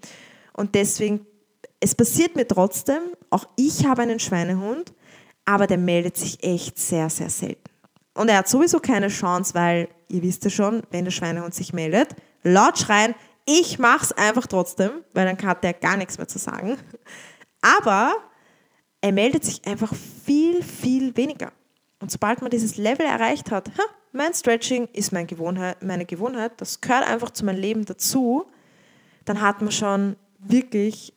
Und 0.54 0.76
deswegen 0.76 1.26
es 1.82 1.96
passiert 1.96 2.36
mir 2.36 2.48
trotzdem, 2.48 3.02
auch 3.32 3.46
ich 3.58 3.86
habe 3.86 4.04
einen 4.04 4.20
Schweinehund, 4.20 4.94
aber 5.46 5.68
der 5.68 5.80
meldet 5.80 6.16
sich 6.16 6.42
echt 6.44 6.78
sehr, 6.78 7.10
sehr 7.10 7.30
selten. 7.30 7.70
Und 8.14 8.30
er 8.30 8.38
hat 8.38 8.48
sowieso 8.48 8.80
keine 8.80 9.08
Chance, 9.08 9.56
weil 9.56 9.90
ihr 10.08 10.22
wisst 10.22 10.44
ja 10.44 10.52
schon, 10.52 10.84
wenn 10.92 11.06
der 11.06 11.12
Schweinehund 11.12 11.56
sich 11.56 11.74
meldet, 11.74 12.16
laut 12.44 12.78
schreien, 12.78 13.16
ich 13.46 13.80
mach's 13.80 14.12
einfach 14.12 14.46
trotzdem, 14.46 14.92
weil 15.14 15.26
dann 15.26 15.48
hat 15.48 15.64
der 15.64 15.74
gar 15.74 15.98
nichts 15.98 16.20
mehr 16.20 16.28
zu 16.28 16.38
sagen. 16.38 16.78
Aber 17.62 18.16
er 19.02 19.12
meldet 19.12 19.44
sich 19.44 19.66
einfach 19.66 19.94
viel, 20.24 20.62
viel 20.62 21.18
weniger. 21.18 21.52
Und 22.02 22.12
sobald 22.12 22.42
man 22.42 22.50
dieses 22.50 22.78
Level 22.78 23.06
erreicht 23.06 23.52
hat, 23.52 23.70
ha, 23.78 23.84
mein 24.12 24.34
Stretching 24.34 24.90
ist 24.92 25.14
meine 25.14 25.28
Gewohnheit, 25.28 25.82
meine 25.84 26.06
Gewohnheit, 26.06 26.60
das 26.60 26.82
gehört 26.82 27.08
einfach 27.08 27.30
zu 27.30 27.46
meinem 27.46 27.62
Leben 27.62 27.86
dazu, 27.86 28.46
dann 29.24 29.40
hat 29.40 29.62
man 29.62 29.72
schon 29.72 30.18
wirklich 30.40 31.14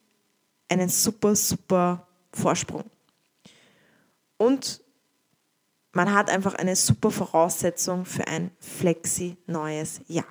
einen 0.68 0.88
super, 0.88 1.34
super 1.34 2.06
Vorsprung. 2.32 2.84
Und 4.36 4.82
man 5.92 6.12
hat 6.12 6.28
einfach 6.28 6.54
eine 6.54 6.76
super 6.76 7.10
Voraussetzung 7.10 8.04
für 8.04 8.26
ein 8.26 8.50
flexi 8.58 9.36
neues 9.46 10.02
Jahr. 10.06 10.26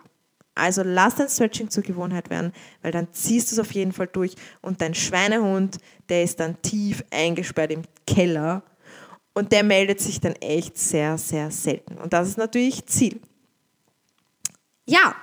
Also 0.55 0.83
lass 0.83 1.15
dein 1.15 1.29
Stretching 1.29 1.69
zur 1.69 1.81
Gewohnheit 1.81 2.29
werden, 2.29 2.53
weil 2.83 2.91
dann 2.91 3.11
ziehst 3.11 3.49
du 3.49 3.55
es 3.55 3.59
auf 3.59 3.71
jeden 3.71 3.91
Fall 3.91 4.07
durch 4.07 4.35
und 4.61 4.81
dein 4.81 4.93
Schweinehund, 4.93 5.79
der 6.09 6.23
ist 6.23 6.39
dann 6.39 6.61
tief 6.61 7.03
eingesperrt 7.09 7.71
im 7.71 7.81
Keller 8.05 8.61
und 9.33 9.51
der 9.51 9.63
meldet 9.63 9.99
sich 9.99 10.19
dann 10.19 10.33
echt 10.33 10.77
sehr, 10.77 11.17
sehr 11.17 11.51
selten. 11.51 11.97
Und 11.97 12.13
das 12.13 12.29
ist 12.29 12.37
natürlich 12.37 12.85
Ziel. 12.85 13.19
Ja, 14.85 15.15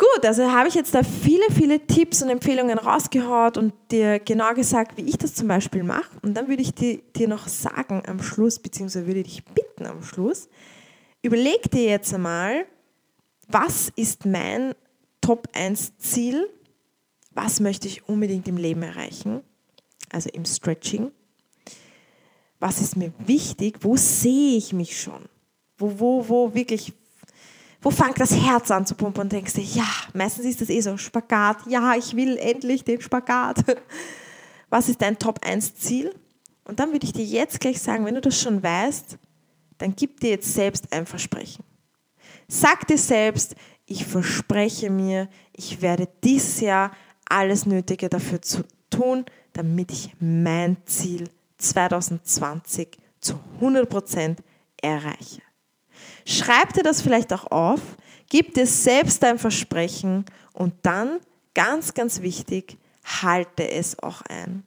Gut, 0.00 0.24
also 0.24 0.50
habe 0.50 0.66
ich 0.66 0.74
jetzt 0.74 0.94
da 0.94 1.02
viele, 1.02 1.44
viele 1.54 1.86
Tipps 1.86 2.22
und 2.22 2.30
Empfehlungen 2.30 2.78
rausgehaut 2.78 3.58
und 3.58 3.74
dir 3.90 4.18
genau 4.18 4.54
gesagt, 4.54 4.96
wie 4.96 5.02
ich 5.02 5.18
das 5.18 5.34
zum 5.34 5.46
Beispiel 5.46 5.82
mache. 5.82 6.08
Und 6.22 6.32
dann 6.32 6.48
würde 6.48 6.62
ich 6.62 6.72
dir, 6.72 7.02
dir 7.14 7.28
noch 7.28 7.48
sagen 7.48 8.02
am 8.06 8.22
Schluss, 8.22 8.58
beziehungsweise 8.58 9.06
würde 9.06 9.20
ich 9.20 9.26
dich 9.26 9.44
bitten 9.44 9.84
am 9.84 10.02
Schluss, 10.02 10.48
überleg 11.20 11.70
dir 11.70 11.84
jetzt 11.84 12.14
einmal, 12.14 12.64
was 13.46 13.92
ist 13.94 14.24
mein 14.24 14.74
Top 15.20 15.48
1 15.52 15.98
Ziel? 15.98 16.48
Was 17.32 17.60
möchte 17.60 17.86
ich 17.86 18.08
unbedingt 18.08 18.48
im 18.48 18.56
Leben 18.56 18.82
erreichen? 18.82 19.42
Also 20.10 20.30
im 20.30 20.46
Stretching. 20.46 21.12
Was 22.60 22.80
ist 22.80 22.96
mir 22.96 23.12
wichtig? 23.18 23.78
Wo 23.80 23.96
sehe 23.96 24.56
ich 24.56 24.72
mich 24.72 25.00
schon? 25.00 25.24
Wo, 25.78 25.98
wo, 25.98 26.28
wo 26.28 26.54
wirklich 26.54 26.92
wo 27.82 27.90
fängt 27.90 28.20
das 28.20 28.34
Herz 28.34 28.70
an 28.70 28.84
zu 28.84 28.94
pumpen 28.94 29.22
und 29.22 29.32
denkst 29.32 29.54
dir, 29.54 29.64
ja, 29.64 29.88
meistens 30.12 30.44
ist 30.44 30.60
das 30.60 30.68
eh 30.68 30.80
so, 30.80 30.96
Spagat, 30.96 31.66
ja, 31.66 31.94
ich 31.94 32.14
will 32.14 32.36
endlich 32.36 32.84
den 32.84 33.00
Spagat. 33.00 33.64
Was 34.68 34.88
ist 34.88 35.00
dein 35.00 35.18
Top 35.18 35.44
1 35.44 35.76
Ziel? 35.76 36.14
Und 36.64 36.78
dann 36.78 36.92
würde 36.92 37.06
ich 37.06 37.12
dir 37.12 37.24
jetzt 37.24 37.58
gleich 37.58 37.80
sagen, 37.80 38.04
wenn 38.04 38.14
du 38.14 38.20
das 38.20 38.40
schon 38.40 38.62
weißt, 38.62 39.16
dann 39.78 39.96
gib 39.96 40.20
dir 40.20 40.30
jetzt 40.30 40.52
selbst 40.52 40.92
ein 40.92 41.06
Versprechen. 41.06 41.64
Sag 42.48 42.86
dir 42.86 42.98
selbst, 42.98 43.56
ich 43.86 44.04
verspreche 44.04 44.90
mir, 44.90 45.28
ich 45.52 45.80
werde 45.80 46.06
dieses 46.22 46.60
Jahr 46.60 46.92
alles 47.28 47.64
Nötige 47.64 48.08
dafür 48.08 48.42
zu 48.42 48.62
tun, 48.90 49.24
damit 49.54 49.90
ich 49.90 50.14
mein 50.20 50.76
Ziel 50.84 51.28
2020 51.60 52.98
zu 53.20 53.38
100% 53.60 54.36
erreiche. 54.80 55.42
Schreib 56.26 56.72
dir 56.72 56.82
das 56.82 57.02
vielleicht 57.02 57.32
auch 57.32 57.50
auf, 57.50 57.80
gib 58.28 58.54
dir 58.54 58.66
selbst 58.66 59.22
dein 59.22 59.38
Versprechen 59.38 60.24
und 60.52 60.74
dann, 60.82 61.20
ganz, 61.54 61.94
ganz 61.94 62.22
wichtig, 62.22 62.78
halte 63.04 63.68
es 63.70 63.98
auch 63.98 64.22
ein. 64.22 64.64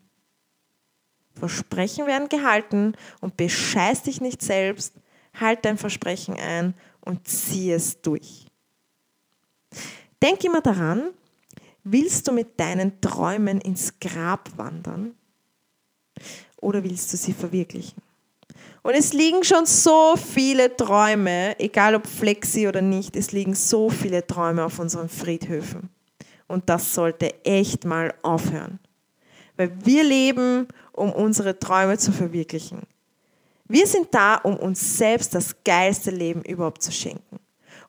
Versprechen 1.36 2.06
werden 2.06 2.30
gehalten 2.30 2.94
und 3.22 3.38
bescheiß 3.38 4.04
dich 4.04 4.22
nicht 4.22 4.42
selbst, 4.42 4.94
halt 5.40 5.66
dein 5.66 5.78
Versprechen 5.78 6.36
ein 6.36 6.76
und 7.02 7.28
zieh 7.28 7.72
es 7.72 8.02
durch. 8.02 8.46
Denk 10.22 10.44
immer 10.44 10.62
daran, 10.62 11.10
willst 11.84 12.28
du 12.28 12.32
mit 12.32 12.60
deinen 12.60 13.02
Träumen 13.02 13.60
ins 13.60 14.00
Grab 14.00 14.50
wandern 14.58 15.16
oder 16.64 16.84
willst 16.84 17.12
du 17.14 17.18
sie 17.18 17.34
verwirklichen? 17.34 18.02
Und 18.82 18.94
es 18.96 19.14
liegen 19.14 19.44
schon 19.44 19.66
so 19.66 20.16
viele 20.18 20.76
Träume, 20.76 21.58
egal 21.60 21.96
ob 21.96 22.06
flexi 22.06 22.68
oder 22.68 22.82
nicht, 22.82 23.16
es 23.16 23.32
liegen 23.32 23.56
so 23.56 23.90
viele 23.90 24.28
Träume 24.28 24.66
auf 24.66 24.80
unseren 24.80 25.08
Friedhöfen. 25.08 25.90
Und 26.48 26.70
das 26.70 26.94
sollte 26.94 27.34
echt 27.46 27.86
mal 27.86 28.14
aufhören. 28.22 28.80
Weil 29.56 29.72
wir 29.86 30.04
leben, 30.04 30.68
um 30.92 31.14
unsere 31.14 31.58
Träume 31.58 31.98
zu 31.98 32.12
verwirklichen. 32.12 32.82
Wir 33.66 33.88
sind 33.88 34.08
da, 34.12 34.36
um 34.36 34.58
uns 34.58 34.98
selbst 34.98 35.34
das 35.34 35.56
geilste 35.64 36.12
Leben 36.12 36.42
überhaupt 36.44 36.84
zu 36.84 36.92
schenken. 36.92 37.40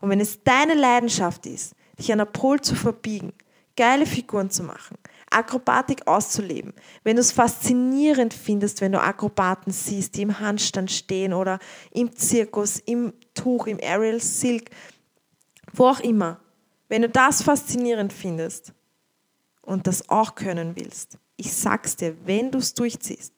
Und 0.01 0.11
wenn 0.11 0.21
es 0.21 0.43
deine 0.45 0.75
Leidenschaft 0.75 1.47
ist, 1.47 1.75
dich 1.99 2.13
an 2.13 2.19
der 2.19 2.27
Pol 2.27 2.61
zu 2.61 2.77
verbiegen, 2.77 3.33
geile 3.77 4.07
Figuren 4.07 4.51
zu 4.51 4.63
machen, 4.63 4.97
Akrobatik 5.35 6.07
auszuleben. 6.07 6.73
Wenn 7.03 7.17
du 7.17 7.21
es 7.21 7.33
faszinierend 7.33 8.33
findest, 8.33 8.81
wenn 8.81 8.93
du 8.93 9.01
Akrobaten 9.01 9.73
siehst, 9.73 10.17
die 10.17 10.23
im 10.23 10.41
Handstand 10.41 10.91
stehen 10.91 11.33
oder 11.33 11.59
im 11.91 12.15
Zirkus, 12.15 12.79
im 12.79 13.13
Tuch, 13.35 13.67
im 13.67 13.79
Aerial 13.83 14.21
Silk, 14.21 14.71
wo 15.73 15.87
auch 15.87 16.01
immer. 16.01 16.41
Wenn 16.89 17.03
du 17.03 17.09
das 17.09 17.43
faszinierend 17.43 18.13
findest 18.13 18.73
und 19.63 19.87
das 19.87 20.09
auch 20.09 20.35
können 20.35 20.77
willst, 20.77 21.19
ich 21.37 21.53
sag's 21.53 21.97
dir, 21.97 22.17
wenn 22.25 22.51
du 22.51 22.59
es 22.59 22.75
durchziehst, 22.75 23.33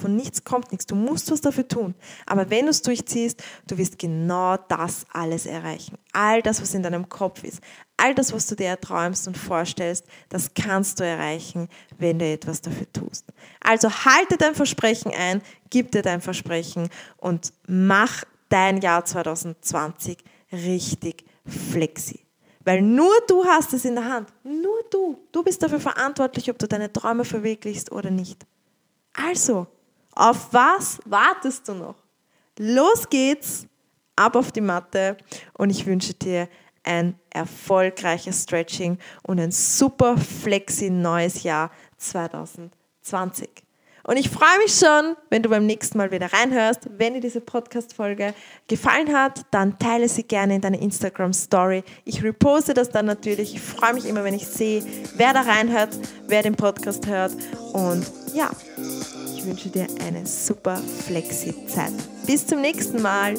von 0.00 0.16
nichts 0.16 0.44
kommt 0.44 0.72
nichts. 0.72 0.86
Du 0.86 0.94
musst 0.94 1.30
was 1.30 1.40
dafür 1.40 1.68
tun. 1.68 1.94
Aber 2.26 2.50
wenn 2.50 2.66
du 2.66 2.70
es 2.70 2.82
durchziehst, 2.82 3.42
du 3.66 3.78
wirst 3.78 3.98
genau 3.98 4.56
das 4.56 5.06
alles 5.12 5.46
erreichen. 5.46 5.98
All 6.12 6.42
das, 6.42 6.60
was 6.60 6.74
in 6.74 6.82
deinem 6.82 7.08
Kopf 7.08 7.44
ist, 7.44 7.60
all 7.96 8.14
das, 8.14 8.32
was 8.32 8.46
du 8.46 8.56
dir 8.56 8.68
erträumst 8.68 9.28
und 9.28 9.36
vorstellst, 9.36 10.06
das 10.28 10.52
kannst 10.54 11.00
du 11.00 11.04
erreichen, 11.04 11.68
wenn 11.98 12.18
du 12.18 12.24
etwas 12.24 12.60
dafür 12.60 12.90
tust. 12.92 13.26
Also 13.60 13.90
halte 13.90 14.36
dein 14.36 14.54
Versprechen 14.54 15.12
ein, 15.16 15.42
gib 15.68 15.92
dir 15.92 16.02
dein 16.02 16.20
Versprechen 16.20 16.88
und 17.18 17.52
mach 17.66 18.24
dein 18.48 18.80
Jahr 18.80 19.04
2020 19.04 20.18
richtig 20.52 21.24
flexi. 21.46 22.20
Weil 22.64 22.82
nur 22.82 23.12
du 23.26 23.44
hast 23.44 23.72
es 23.72 23.84
in 23.84 23.94
der 23.94 24.04
Hand. 24.04 24.28
Nur 24.44 24.84
du. 24.90 25.18
Du 25.32 25.42
bist 25.42 25.62
dafür 25.62 25.80
verantwortlich, 25.80 26.50
ob 26.50 26.58
du 26.58 26.68
deine 26.68 26.92
Träume 26.92 27.24
verwirklichst 27.24 27.90
oder 27.90 28.10
nicht. 28.10 28.46
Also, 29.14 29.66
auf 30.20 30.52
was 30.52 30.98
wartest 31.06 31.66
du 31.68 31.74
noch? 31.74 31.96
Los 32.58 33.08
geht's, 33.08 33.66
ab 34.16 34.36
auf 34.36 34.52
die 34.52 34.60
Matte 34.60 35.16
und 35.54 35.70
ich 35.70 35.86
wünsche 35.86 36.12
dir 36.12 36.48
ein 36.82 37.18
erfolgreiches 37.30 38.42
Stretching 38.42 38.98
und 39.22 39.40
ein 39.40 39.50
super 39.50 40.18
flexi 40.18 40.90
neues 40.90 41.42
Jahr 41.42 41.70
2020. 41.96 43.48
Und 44.04 44.16
ich 44.16 44.30
freue 44.30 44.58
mich 44.58 44.74
schon, 44.74 45.16
wenn 45.28 45.42
du 45.42 45.48
beim 45.48 45.66
nächsten 45.66 45.98
Mal 45.98 46.10
wieder 46.10 46.32
reinhörst. 46.32 46.88
Wenn 46.96 47.14
dir 47.14 47.20
diese 47.20 47.40
Podcast-Folge 47.40 48.34
gefallen 48.68 49.14
hat, 49.14 49.42
dann 49.50 49.78
teile 49.78 50.08
sie 50.08 50.22
gerne 50.22 50.56
in 50.56 50.60
deiner 50.60 50.80
Instagram-Story. 50.80 51.84
Ich 52.04 52.22
reposte 52.22 52.74
das 52.74 52.90
dann 52.90 53.06
natürlich. 53.06 53.54
Ich 53.54 53.60
freue 53.60 53.94
mich 53.94 54.06
immer, 54.06 54.24
wenn 54.24 54.34
ich 54.34 54.46
sehe, 54.46 54.82
wer 55.16 55.32
da 55.32 55.42
reinhört, 55.42 55.98
wer 56.26 56.42
den 56.42 56.54
Podcast 56.54 57.06
hört. 57.06 57.32
Und 57.72 58.06
ja, 58.34 58.50
ich 59.36 59.44
wünsche 59.44 59.68
dir 59.68 59.86
eine 60.06 60.26
super 60.26 60.76
flexi 61.06 61.54
Zeit. 61.66 61.92
Bis 62.26 62.46
zum 62.46 62.60
nächsten 62.60 63.02
Mal. 63.02 63.34